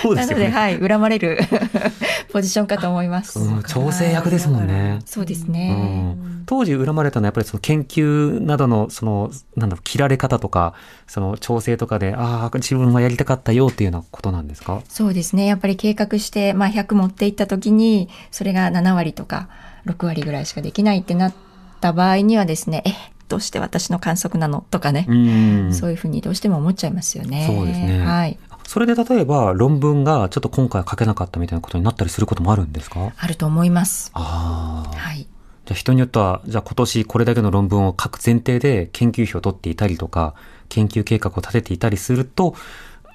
[0.02, 0.48] そうですよね。
[0.48, 1.38] なので、はい、恨まれる
[2.32, 3.38] ポジションかと思います。
[3.38, 5.00] うん調整役ですもんね。
[5.04, 5.72] そうですうね。
[5.72, 10.74] ん当時恨まれたのはやっぱりその研究などのそのなんだろう切られ方とか
[11.06, 14.80] その調整とかでああ自分はやりたかったよっていうようなことなんですか？
[14.88, 15.46] そうですね。
[15.46, 19.48] やっぱり計画して、まあ、100持っていった時に、それが7割とか
[19.86, 21.32] 6割ぐらいしかできないってなっ
[21.80, 22.92] た場合にはですね、え、
[23.28, 24.64] どうして私の観測なの？
[24.70, 27.46] とかね、うんそういうふうにどうしても思っちゃいますよね。
[27.46, 28.38] そうですねはい。
[28.66, 33.12] それで例えば論文がちょっと今回書けなかったみたいなことになったりすることもあるんですか？
[33.16, 34.10] あると思います。
[34.14, 35.18] ああはい。
[35.18, 40.34] じゃあ人によってはじゃあ今年これだけの論文を書く前提で研究費を取っていたりとか
[40.68, 42.54] 研究計画を立てていたりすると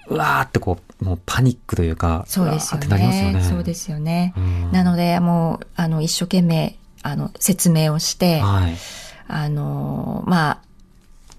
[0.08, 3.34] うわーってこうもうパニックというかそうですよね。
[3.34, 3.42] ね。
[3.44, 4.34] そうですよね。
[4.36, 8.76] うんなので、もう、あの、一生懸命、あの、説明をして、はい。
[9.34, 10.62] あの、ま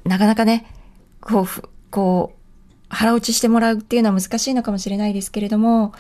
[0.05, 0.67] あ、なかなかね、
[1.21, 2.39] こうふ、こう、
[2.89, 5.93] 腹落ちしてもらうっていうのは難しいのかもしれないですけれども、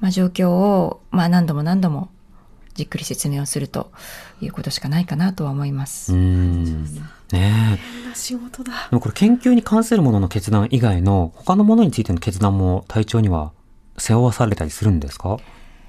[0.00, 2.08] まあ、状況を、まあ、何度も何度も
[2.74, 3.90] じっくり説明をすると
[4.40, 6.12] いうことしかないかなとは思います。
[6.12, 6.84] うん。
[6.84, 7.78] ね
[8.12, 8.14] え。
[8.14, 8.72] 仕事だ。
[8.90, 13.52] でもこれ研究に関するものの決断以外の他のものについての決断も体調には
[13.96, 15.38] 背負わされたりするんですか？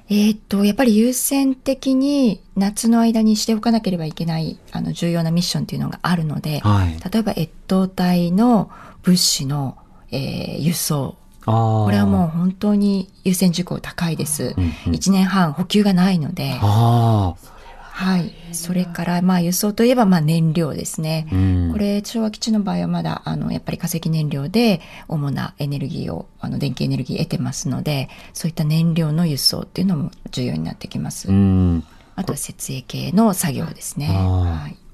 [0.08, 7.12] えーっと、やっぱり優先的に夏の間にしておかなければいけない、あの、重要なミッションっていうのがあるので、はい。
[7.12, 8.70] 例えば越冬隊の
[9.02, 9.78] 物資の、
[10.12, 11.18] えー輸送。
[11.46, 14.56] これはもう本当に優先事項高いです。
[14.58, 17.55] うんうん1年半補給がないので、ああ。
[17.98, 18.34] はい。
[18.52, 21.28] それから、まあ輸送といえば、まあ燃料ですね。
[21.32, 21.70] うん。
[21.72, 31.30] これ、昭和基地の場合はまだ、あの、やっぱり化石燃料で主なエネルギーを、あの、電気エネルギー得てますので、そういった燃料の輸送っていうのも重要になってきます。
[31.30, 31.86] うん。
[32.18, 34.10] あとは設営系の作業ですね。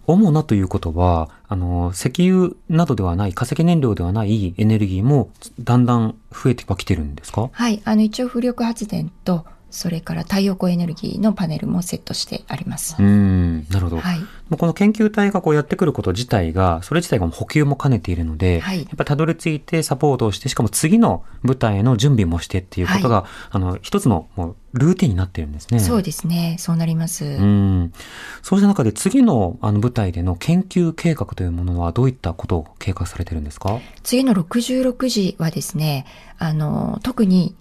[0.06, 7.50] 主なということは、あの、石油などではない、化石燃料ではないエネルギーもだんだん増えてはきてるんですか？
[7.52, 7.82] はい。
[7.84, 12.96] あの、一応風力発電と、それから太陽光エネルギーのパネルもセットしてあります。
[13.00, 14.00] うん、なるほど。
[14.02, 14.20] はい。
[14.20, 25.80] もうこの研究体がこうやってくること自体が、それ自体が補給も兼ねているので、はいやっぱりたどり着いてサポートをして、しかも次の舞台への準備もしてっていうことが、あの、一つのもうルーティンになっているんですね。
[25.80, 26.58] そうですね。
[26.60, 27.24] そうなります。
[27.24, 27.94] うん。
[28.42, 33.80] そうした中で次のあの舞台での研究計画というものはどういったことを計画されてるんですか？
[34.04, 36.06] 次の66時はですね、
[36.38, 37.56] あの、特に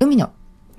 [0.00, 0.30] 海の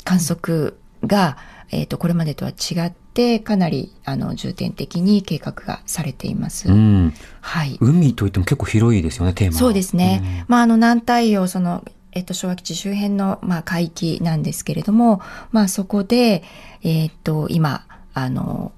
[0.08, 1.38] 観測が、
[1.70, 6.72] えっ、と、これまでとは違って、かなり、あの、重点的に計画がされています。
[6.72, 7.13] うん。
[7.41, 7.78] はい。
[7.82, 10.46] 海といっても結構広いですよね、テーマはそうですね。
[10.48, 16.41] まあ、あの、南太陽、その、えっと、昭和基地周辺の、まあ、海域なんですけれども、まあ、そこで、
[16.84, 18.72] えっと、今、あの、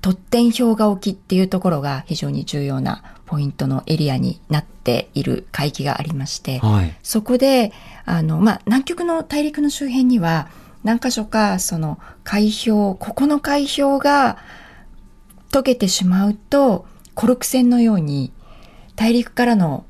[0.00, 6.94] トッテン氷河沖っていうところが非常に重要なポイントのエリアになっている海域がありまして、はい。
[7.04, 7.72] そこで、
[8.04, 10.48] あの、まあ、南極の大陸の周辺には、
[10.82, 14.38] 何箇所か、その、海氷、ここの海氷が
[15.50, 18.32] 溶けてしまうと、コルク線のように、
[18.96, 19.84] 大陸からの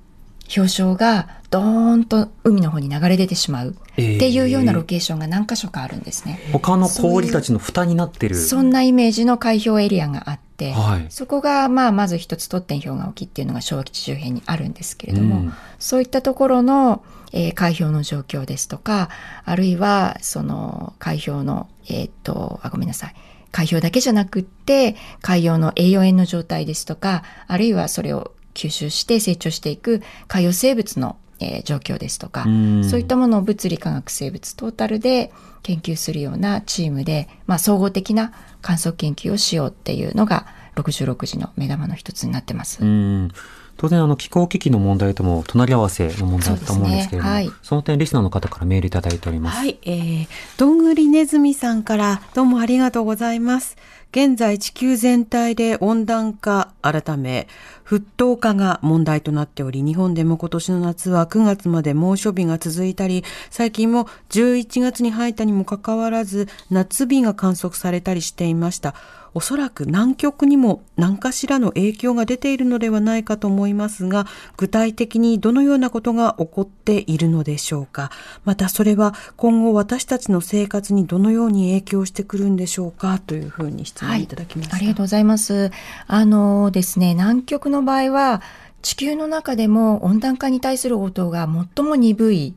[0.54, 3.76] 氷晶がドーンと海の方に流れ出てしまう。
[3.92, 6.40] っていうようなロケーションが何箇所かあるんですね。
[6.50, 8.36] 他の氷たちの蓋になってる。
[8.36, 11.06] そんなイメージの海氷エリアがあって、はい。
[11.10, 17.02] そこが、まあ、まず一つトッテン氷河沖っていうのが昭和基地周辺にあるんですけれども、うんそういったところの、
[17.32, 19.08] えー海氷の状況ですとか、
[19.44, 23.14] あるいは、その、海氷の、えーっと、あ、ごめんなさい。
[23.50, 42.78] 海氷だけじゃなくって、海洋の栄養塩の状態ですとか、あるいはそれを吸収して成長していく海洋生物の、えー状況ですとか、うんそういったものを物理科学生物トータルで研究するようなチームで、まあ、総合的な観測研究をしようっていうのが66時の目玉の一つになってます。
[43.76, 49.58] うん当然あの気候危機の問題とも隣り合わせの問題だと思うんですけれども、ねはいその点リスナーの方からメールいただいております。
[49.58, 53.76] はい、えー、どんぐりねずみさんからどうもありがとうございます。
[54.12, 57.48] 現在地球全体で温暖化改め
[57.86, 68.94] 沸騰化が問題となっており、日本でも今年の夏は9月まで猛暑日が続いたり、最近も11月に入ったにもかかわらず夏日が観測されたりしていました。
[69.34, 74.26] おそらく南極にも何かしらの影響が出ているのではないかと思いますが、
[74.56, 78.10] 具体的にどのようなことが起こっているのでしょうか。
[78.44, 84.76] またそれは今後私たちの生活にどのように影響してくるんでしょうかというふうに質問いただきました。
[84.76, 85.70] ありがとうございます。
[86.06, 88.42] あのですね、南極の場合は、
[88.82, 92.54] 地球の中でも温暖化に対する応答が最も鈍い、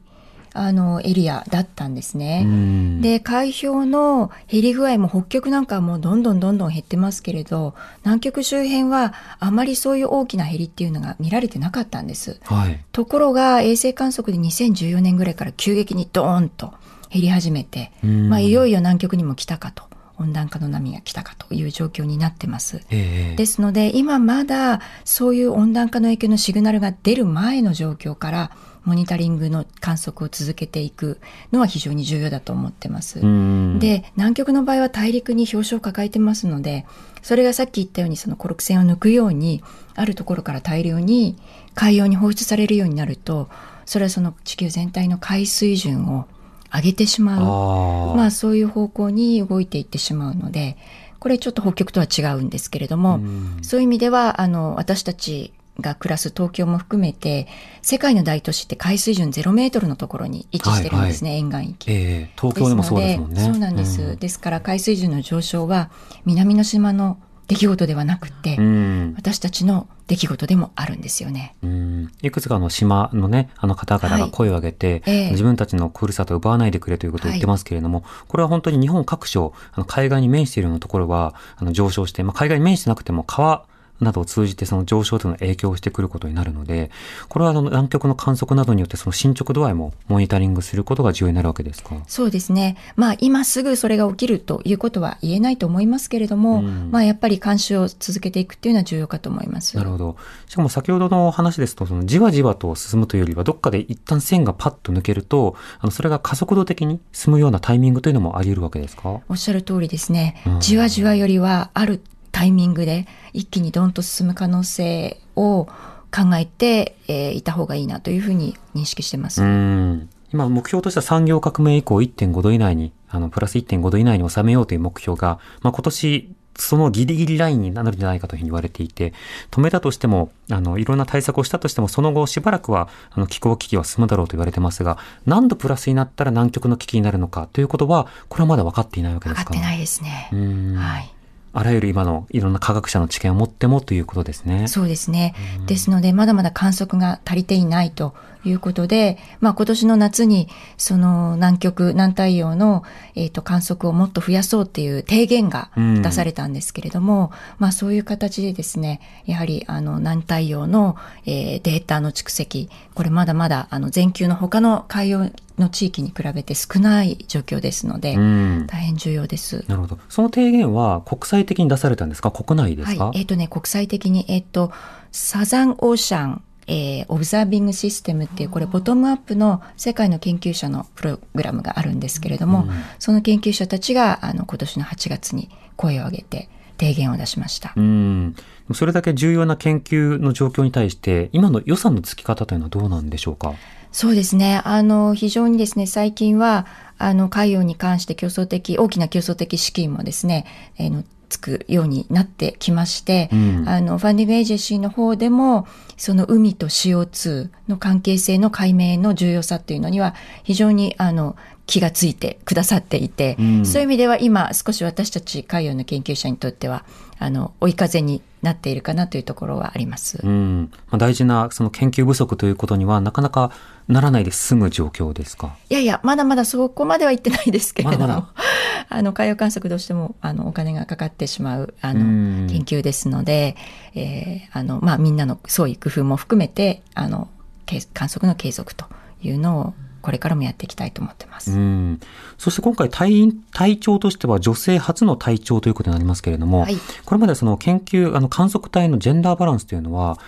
[0.58, 2.44] あの、エリアだったんですね。
[2.46, 12.40] うんで、海氷の減り具合も北極なんかはもうどんどんどんどん減ってますけれど、南極周辺はあまりそういう大きな減りっていうのが見られてなかったんです。
[12.44, 12.80] はい。
[12.92, 16.74] ところが衛星観測で2014年ぐらいから急激にドーンと
[17.10, 19.84] 減り始めて、うんまあいよいよ南極にも来たかと、
[20.18, 22.82] 温暖化の波が来たかという状況になってます。
[22.90, 28.52] ええですので今まだそういう温暖化の影響のシグナルが出る前の状況から
[28.86, 31.20] モニタリングの観測を続けていく
[31.52, 33.20] のは非常に重要だと思ってます。
[33.20, 33.80] うん。
[33.80, 36.86] で南極の場合は大陸に氷床を抱えてますので
[37.22, 39.64] それがさっき言ったようにそのコルク線を抜くように
[39.96, 41.38] あるところから大量に
[41.74, 43.50] 海洋に放出されるようになると
[43.86, 46.28] それはその地球全体の海水準を
[46.74, 48.16] 上げてしまう。
[48.18, 50.78] まあそういう方向に動いていってしまうので
[51.20, 53.58] これちょっと北極とは違うんですけれども、うん。
[53.64, 57.48] そういう意味ではあの私たちが暮らす東京も含めて
[57.82, 61.92] 世界の大都市って海水準0メートルのところに位置してるんですね、沿岸域。
[61.92, 63.42] ええ東京でもそうですもんね。
[63.42, 64.16] そうなんです、うん。
[64.18, 65.90] ですから海水準の上昇は
[66.26, 67.18] 南の島の
[67.48, 69.14] 出来事ではなくて、うん。
[69.18, 71.56] 私たちの出来事でもあるんですよね。
[71.64, 72.12] うん。
[72.22, 75.32] いくつかの島のね、あの方々が声を上げて、ええ。
[75.32, 83.66] 自分たちのふるさとを奪わないでくれということを言ってますけれども、これは本当に日本各所、あの海岸に面しているようなところはあの上昇して、まあ、海岸に面してなくても川
[84.02, 86.92] などを通じてその上昇というのは影響してくることになるので、
[87.30, 91.96] これはあの南極の観測などによってその進捗度合いもモニタリングすることが重要になるわけですか？
[92.08, 92.78] そうですね。
[92.96, 99.78] まあ今すぐそれが起きるということは言えないと思いますけれども、うんまあやっぱり監視を続けていくっていうのは重要かと思います。
[99.78, 100.18] なるほど。
[100.48, 109.22] しかも先ほどの話ですと、そのじわじわと進むというよりは、どっかで一旦線がパッと抜けると、あのそれが加速度的に進むようなタイミングというのもあり得るわけですか？
[109.30, 110.60] おっしゃる通りですねうん。
[110.60, 112.02] じわじわよりはある
[112.36, 115.66] タイミングで一気にドンと進む可能性を
[116.12, 119.42] 考えて、えーいた方がいいなというふうに認識してます。
[119.42, 120.10] うん。
[120.34, 129.14] 今、目標としては産業革命以降1.5度以内に、あの、プラス1.5度以内に収めようという目標が、まあ、今年、そのギリギリラインになるんじゃないかというふうに言われていて、
[129.52, 139.44] 止めたとしても、あの、いろんな対策をしたとしても、その後しばらくは、あの、気候危機は進むだろうと言われてますが、何度プラスになったら南極の危機になるのかということは、これはまだ分かっていないわけですか？
[139.46, 140.30] 分かってないですね。
[140.34, 140.76] うん。
[140.76, 141.15] はい。
[141.56, 144.68] あらゆる今のいろんな科学者の知見を持ってもということですね。
[144.68, 145.34] そうですね。
[145.68, 148.14] ですので、まだまだ観測が足りていないと
[148.50, 152.84] いうことで、まあ今年の夏に、その南極、南太陽の、
[153.16, 168.68] えっ、と、観測をもっと増やそうっていう提言がうん出されたんですけれども、まあそういう形でですね、やはりあの南太陽の、えーデータの蓄積、これまだまだあの全球の他の海洋の地域に比べて少ない状況ですので、うん。
[168.68, 169.64] 大変重要です。
[169.68, 170.00] なるほど。
[170.10, 172.32] その提言は国際的に出されたんですか？
[172.32, 173.20] 国内ですか、はい。
[173.20, 174.72] えっ、とね、国際的に、えっ、と、
[175.12, 187.74] サザンオーシャン、えーオブザービングシステムっていう、これ、ボトムアップの世界の研究者のプログラムがあるんですけれども、うんその研究者たちが、あの、今年の8月に声を上げて、提言を出しました。
[187.76, 188.36] うん。
[188.74, 193.54] それだけ重要な研究の状況に対して、今の予算の付き方というのはどうなんでしょうか？
[193.92, 194.62] そうですね。
[194.66, 196.66] あの、非常にですね、最近は、
[196.98, 200.46] あの、海洋に関して競争的、大きな競争的資金もですね、
[200.78, 205.66] えーのつくようになってきまして、うんあの、ファンディングエージェンシーの方でも、
[205.98, 211.36] その海と CO2 の関係性の解明の重要さっていうのには、非常に、あの、
[211.66, 213.66] 気がついてくださっていて、うん。
[213.66, 216.86] そういう意味では今、少し私たち海洋の研究者にとっては、
[217.18, 220.20] あの、追い風になっているかなというところはあります。
[220.24, 220.70] うん。
[220.90, 223.52] まあ、大事なその研究不足ということにはなかなか
[223.88, 225.56] ならないで済む状況ですか？
[225.70, 228.34] いやいや、まだまだそこまでは行ってないですけれども、まだま
[228.90, 232.48] あの、海洋観測どうしても、あの、お金がかかってしまう、あうの、ん。
[232.48, 233.56] 研究ですので、
[233.96, 237.30] えーあの、まあ、みんなの創意工夫も含めて、あの、
[237.66, 238.86] け観測の継続と
[239.24, 239.74] いうのを、
[240.06, 241.52] これからもやっていきたいと思ってます。
[241.52, 242.00] うん、
[242.38, 250.20] そして今回隊員隊長としては女性初の隊長ということになりますけれども、はいこれまでその研究あの観測隊のジェンダーバランスというのは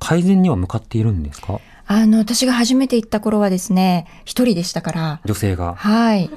[0.00, 1.60] 改善には向かっているんですか？
[1.86, 5.74] あの、私が初めて行った頃はですね、一人でしたから、女性が。
[5.74, 6.30] はい。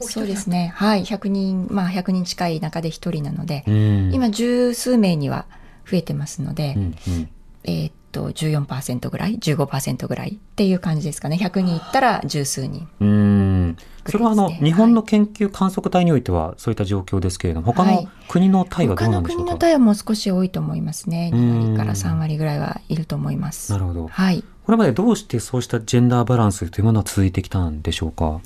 [0.00, 0.72] そうですね。
[0.74, 1.04] はい。
[1.04, 5.46] 100人、まあ100人近い中で一人なので、うん今十数名には
[5.88, 7.28] 増えてますので、うんうん
[7.64, 11.36] えーっと、14%ぐらい ?15% ぐらいっていう感じですかね。
[11.36, 12.88] 100人いったら十数人。
[13.00, 13.76] うん
[14.08, 21.30] それはあの、日本の研究観測隊においてはそういった状況ですけれども他のはい国の隊はど他のうなんでしょうか、国の隊はもう少し多いと思いますね。
[21.34, 23.72] うん2割から3割ぐらいはいると思います。
[23.72, 24.44] なるほどはい。
[24.64, 28.40] これまでどうしてそうしたジェンダーバランスというものは続いてきたんでしょうか？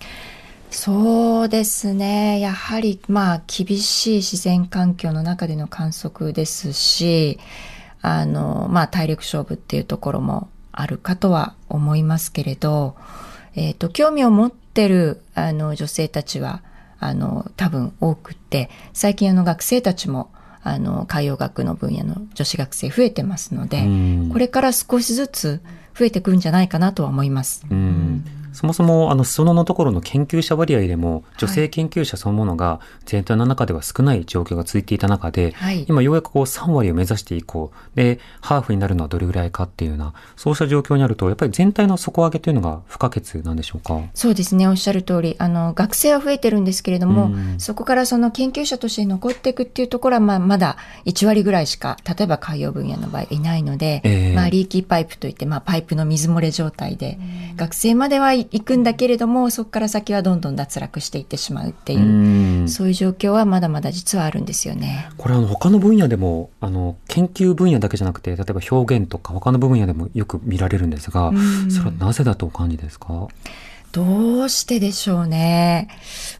[0.71, 2.39] そうですね。
[2.41, 7.39] やはり、まあ、厳しい自然環境の中での観測ですし、
[8.03, 12.97] あの、まあ、体力勝負っていうところもあるかとは思いますけれど、
[13.55, 16.63] えっ、と、興味を持ってる、あの、女性たちは、
[16.99, 20.31] あの、多分多くって、最近あの、学生たちも、
[20.63, 25.61] あの、海洋学の分野の女子学生増えてますので、うんこれから少しずつ
[25.99, 27.67] 増えてくるんじゃないかなとは思います。
[27.71, 35.85] うんそもそもあの裾野のところの研究者割合でも女性研究者そのものが全体の中では少ない状況が続いていた中で、はい。
[35.89, 37.97] 今ようやくこう3割を目指していこう。
[37.97, 44.01] でハーフになるのはどれぐらいかっていうようなそうした状況になるとやっぱり全体の底上げというのが不可欠なんでしょうか？
[44.15, 47.61] そうですね、おっしゃる通り、あの、学生は増えてるんですけれども、うん。
[47.61, 50.77] そこからその研究者として残っていくっていうところは、まあ、まだ
[51.07, 54.35] 1割ぐらいしか、例えば海洋分野の場合いないので、ええ。
[54.35, 57.19] まあ、リーキーパイプといって、まあ、パイプの水漏れ状態で、
[57.57, 65.09] 学生までは行くんだけれども、そこから先はどんどん脱落していってしまうっていう、うんそういう状況はまだまだ実はあるんですよね。
[65.17, 73.29] これあの他の分野でもあの研究分野だけじゃなくて例えば表現とか他の分野でもよく見られるんですが、うんそれはなぜだとお感じですか？
[73.93, 75.89] どうしてでしょうね。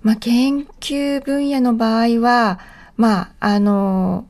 [0.05, 2.61] まあ、研究分野の場合は、
[2.97, 4.27] まあ、あの、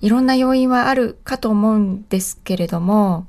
[0.00, 3.28] いろんな要因はあるかと思うんですけれども、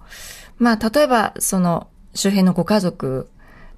[0.58, 3.30] まあ、例えば、その、周辺のご家族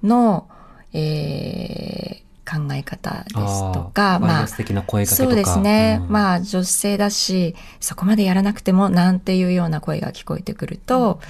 [0.02, 0.48] の、
[0.92, 5.98] えー考え方ですとか、まあそうですね。
[6.00, 6.10] うん。
[6.10, 11.20] まあ、女性だし、そこまでやらなくても、なんていうような声が聞こえてくると、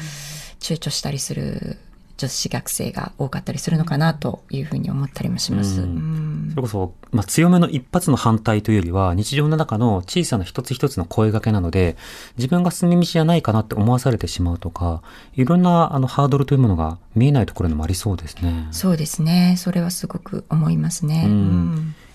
[0.60, 1.76] 躊躇したりする
[2.18, 5.76] 女子学生が多かったりするのかなというふうに思ったりもします。
[5.76, 11.96] それこそ、まあ、強めの一発の反対というよりは、日常の中の小さな一つ一つの声掛けなので、
[12.36, 15.02] 自分が進み道じゃないかなって思わされてしまうとか、
[15.34, 18.66] いろんなあのハードルというものが見えないところにもありそうですね。
[18.72, 19.54] そうですね。
[19.56, 21.28] それはすごく思いますね。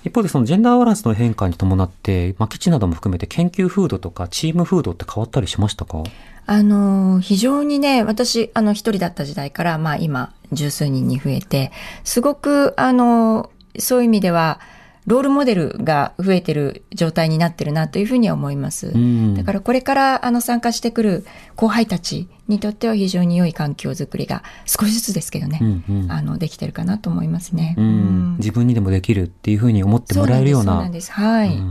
[0.03, 6.03] 一方でそのジェンダーバランスの変化に伴って、まあ、基地なども含めて研究風土とかチーム風土って変わったりしましたか？
[6.45, 11.71] あの、非常にね、私、あの、一人だった時代から、まあ今、十数人に増えて、
[12.03, 14.59] すごく、あの、そういう意味では、
[15.05, 18.87] ロールモデルが増えてる状態になってるなというふうには思います。
[18.87, 21.25] うんだからこれからあの参加してくる
[21.55, 27.75] 後輩たちにとっては非常に良い環境づくりが少しずつですけどね、うんうんあのできてるかなと思いますね。
[27.77, 30.89] うんうん自分にでもできるっていうふうに思ってもらえるような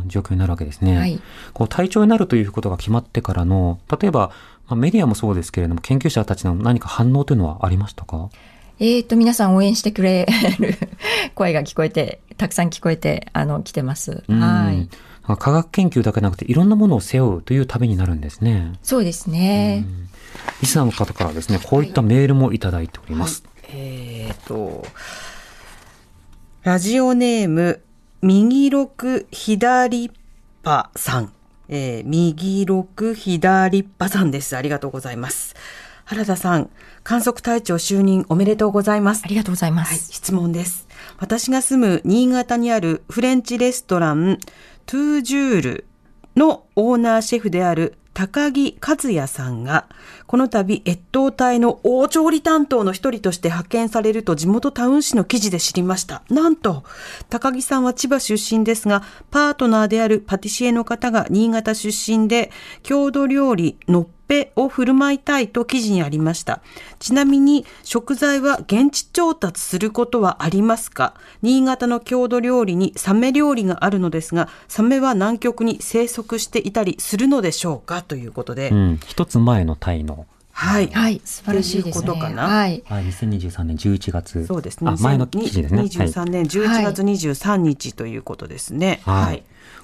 [0.07, 0.93] 状況になるわけですね。
[0.93, 1.01] はい。
[1.01, 1.21] はい。
[1.53, 4.31] こう隊長になるということが決まってからの、例えば、
[4.73, 8.31] まあ、メディアもそうですけれども、研究者たちの何か反応というのはありましたか？
[8.81, 10.27] えっ、と、皆さん応援してくれ
[10.59, 10.75] る
[11.37, 14.25] 声が聞こえて、たくさん聞こえて、あの、来てます。
[14.27, 14.89] うんはい。
[15.39, 18.73] 科学研究だけなくていろんなものを背負うという旅になるんですね。
[18.83, 19.85] そうですね。
[20.63, 23.45] リスナーの方からですね、こういったメールもいただいております。
[23.69, 24.85] えーと、
[26.65, 27.81] ラジオネーム、
[28.23, 30.11] 右六左
[30.63, 31.33] パさん。
[31.69, 34.57] えー右六左パさんです。
[34.57, 35.55] ありがとうございます。
[36.05, 36.69] 原田さん、
[37.05, 39.29] 観測隊長就任おめでとうございますあ。
[39.29, 40.13] りがとうございまはい、す。
[40.13, 40.89] 質問です。
[41.19, 44.39] 私が住む新潟にあるフレンチレストラン
[44.87, 45.87] トゥージュール
[46.37, 49.87] のオーナーシェフである高木和也さんが、
[50.27, 56.23] この度越冬隊の大調理担当の一人として派遣されると地元タウン市の記事で知りました。
[56.29, 56.85] なんと、
[57.31, 62.51] 高木さんは千葉出身ですが、パートナーであるパティシエの方が新潟出身で、
[62.83, 66.63] 郷土料理のっぺを振る舞いたいと記事にありました。
[66.99, 71.13] ちなみに食材は現地調達することはありますか？
[71.43, 78.01] 新潟の郷土料理にサメ料理があるのですが、サメは南極に生息していたりするのでしょうか？
[78.01, 78.71] ということで。
[78.71, 79.01] うん。
[79.07, 80.87] 一つ前のタイの、はい。
[80.89, 82.07] はい、素晴らしいですね。
[82.07, 82.45] ということかな？
[82.45, 82.83] はい。
[82.87, 84.47] はい、2023年11月。
[84.47, 84.91] そうですね。
[84.91, 85.81] あ、前の記事ですね。
[85.81, 89.03] はい23年11月23日ということですね。
[89.05, 89.43] はい。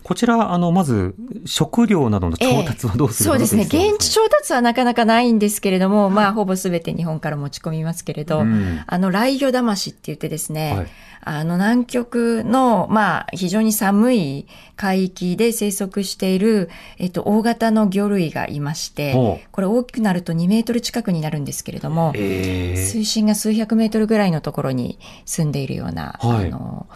[0.09, 3.67] こちら、あの、まず、食料などの調達はどうするそうですね。
[3.67, 8.83] か現地調達はなかなかないんですけれども、まあ、ほぼすべて日本から持ち込みますけれど、うん。
[8.87, 10.87] あの、来魚魂って言ってですね、はい。
[11.21, 14.47] あの、南極の、まあ、非常に寒い
[14.77, 19.13] 海域で生息している、えっと、大型の魚類がいまして
[19.51, 22.73] これ大きくなると2メートル近くになるんですけれども、え。
[22.75, 26.47] ー水深が数百メートルぐらいのところに住んでいるような、はい。
[26.47, 26.87] あの、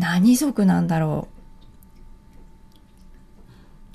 [0.00, 1.39] 何族なんだろう。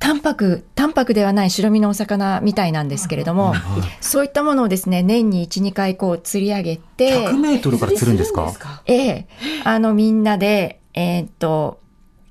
[0.06, 3.56] 淡白、淡白ではない白身のお魚みたいなんですけれども、
[4.02, 8.84] そういったものをですね、年に1、2回こう釣り上げて、100メートルから釣るんですか？
[8.86, 9.28] ええ、
[9.64, 11.80] あのみんなで、えーっと、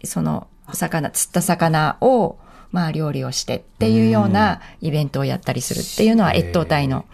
[0.05, 2.39] その魚、釣った魚を、
[2.71, 7.07] まあ料理をしてっていうようなイベントをやったりするっていうのは越冬隊の、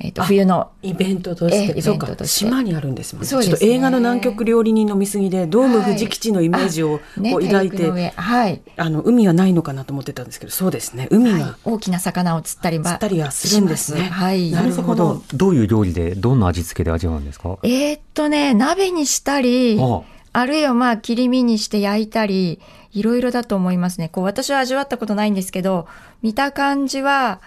[0.00, 3.28] えーっと、冬のイベントとして、ええイベントそうかとして島にあるんですもんね。
[3.28, 8.60] そうですねちょっと映画の南極料理人の見過ぎで、ドームはい富士基地のイメージをねこう抱いて、はい。
[8.76, 11.06] あの、海はないのかなと思ってたんですけど、そうですね。
[11.10, 14.50] 海はいが、大きな魚を釣ったりは釣ったりはするんですねはい。
[14.50, 15.22] なるほど。
[15.32, 17.58] どういう料理で、どんな味付けで味わうんですか？
[17.62, 22.58] えーっとね、鍋にしたり、ああるいはまあ切り身にして焼いたり、
[22.92, 24.08] いろいろだと思いますね。
[24.08, 25.86] こう私は味わったことないんですけど、
[26.22, 27.40] 見た感じは、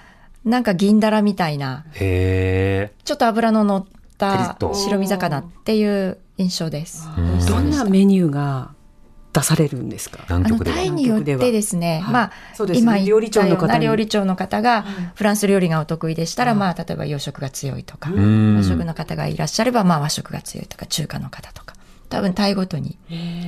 [0.47, 2.93] なんか銀だらみたいな、へえ。
[3.03, 3.85] ちょっと油の乗っ
[4.17, 7.07] た白身魚っていう印象です。
[7.47, 7.69] どうん。
[7.69, 8.71] なメニューが
[9.33, 10.25] 出されるんですか？
[10.29, 12.09] あのタイによってですね、は。
[12.09, 12.13] い。
[12.13, 12.77] まあ、ね。
[12.79, 14.85] 今言料理長ったようの方料理長の方が、
[15.15, 18.55] フランス料理がお得意でしたら、まあ、例えば洋食が強いとか、ん。
[18.55, 21.75] 和食の方がいらっしゃれば、まあ、和食が強いとか、中華の方とか、
[22.09, 22.97] 多分タイごとに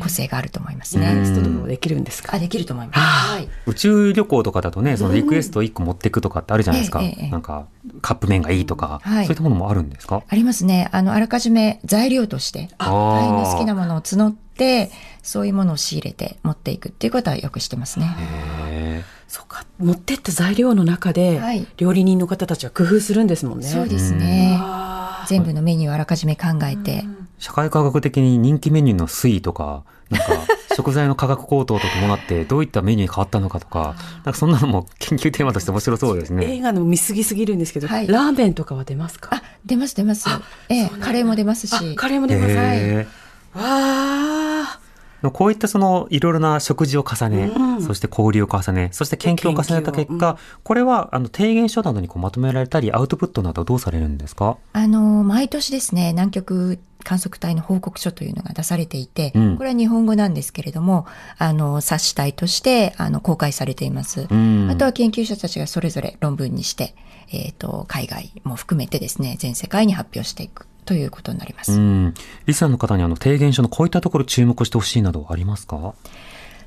[0.02, 1.26] 個性があると思いますリクエね。
[1.26, 2.36] ストでもできるんですか？
[2.36, 2.98] あ、できると思います。
[2.98, 3.48] あはい。
[3.66, 7.02] 宇宙旅行とかだとね、そのリクエスト1個持ってくとかってあるじゃないですか。
[7.02, 7.68] ええええなんか、
[8.02, 10.24] カップ麺がいいとか、はいそういったものもあるんですか？
[10.28, 10.90] ありますね。
[10.92, 14.92] あの、あらかじめ材料として、あタイの好きなものを募って、
[15.24, 18.14] そういうものを仕入れて持っていくっていうことはよくしてますね。
[18.18, 19.66] へそうか。
[19.78, 23.68] 持ってった材料の中ではい、料理人の方たちは工夫するんですもんね。
[23.68, 24.58] そうですね。
[24.60, 30.28] あ全部のメニューをあらかじめ考えて、ー社会科学的に人気メニューの推移とか、なんか、
[30.76, 36.62] 食材の価格高騰と伴ってどういったメニューに変わったのかとか、なんかそんなのも研究テーマとして面白そうです映ね。
[36.62, 39.30] 画の見過ぎすぎるんですけど、はいラーメンとかは出ますか？
[39.36, 40.30] あ、出ます出ます。
[40.70, 41.96] ええ、カレーも出ますあし。
[41.96, 42.56] カレーも出ます。
[42.56, 43.08] はいへ
[43.56, 44.80] わあ。
[45.22, 54.56] ーこういったそのいろいろな食事を重ね、うんそして交流を重ね、そして研究を重ねた結研究果、これはあの提言書などにこうまとめられたり、アウトプットなどどうされるんですか？
[54.72, 61.06] あの、毎年ですね、南極観測隊の報告書というのが出されていて、うんこれは日本語なんですけれども、
[61.38, 64.28] あの、冊子体として、あの、公開されています。
[64.30, 66.96] うんあとは研究者たちがそれぞれ論文にして、
[67.32, 71.74] えっ、と、海外も含めてですね、全世界に発表していくということになります。
[71.74, 72.14] うん。
[72.46, 75.94] リスナーの方にあの提言書のこういったところ注目してほしいなどありますか？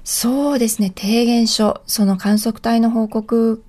[0.04, 3.62] そうですね、提言書、その観測隊の報告、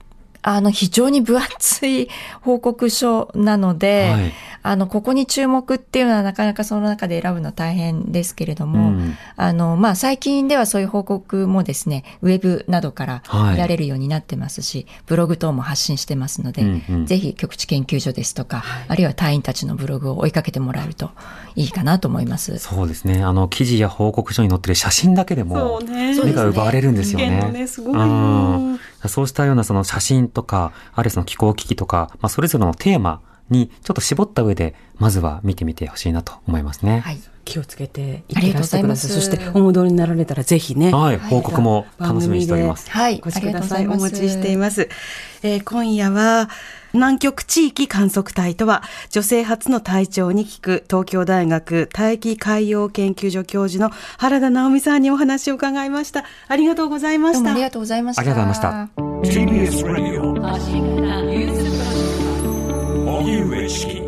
[0.44, 2.10] あの、非常に分厚い
[2.41, 4.34] 報告書なので、はい。
[4.66, 9.18] あの、ここに注目っていうのはなかなかその中で選ぶのは大変ですけれども、うん。
[9.36, 17.06] あの、まあ、最近ではそういう報告もですね、ウェブなどからはい見られるようになってますし、ブログ等も発信してますので、うんうん。
[17.06, 21.12] ぜひ局地研究所ですとか、あるいは隊員たちのブログを追いかけてもらえると
[21.56, 22.58] いいかなと思います。
[22.58, 23.24] そうですね。
[23.24, 27.26] あの、記事や報告書に載ってる写真だけでも、目が奪われるんですよね。
[27.26, 28.80] 意見のねすごいうん
[29.10, 36.99] そうしたようなその写真とか、あるいはその気候危機とか、まあ、それぞれのテーマにちょっと絞った上で、まずは見てみてほしいなと思いますね。
[36.99, 37.20] はい。
[37.45, 39.47] 気をつけていってらがとうございますしてください。
[39.47, 40.93] そして、お戻りになられたらぜひね。
[40.93, 42.89] はい、報告も楽しみにしております。
[42.89, 43.51] はいご視ください。
[43.51, 44.89] ありがとうございますお待ちしています。
[45.43, 46.49] えー今夜は、
[46.94, 56.24] 南極地域観測隊とは、女性初の隊長に聞く、東京大学大気海洋研究所教授の原田直美さんにお話を伺いました。
[56.48, 57.62] ありがとうございましたどうもあり。
[57.64, 58.22] がとうございました。
[58.22, 59.02] ありがとうございまし
[63.98, 64.03] た。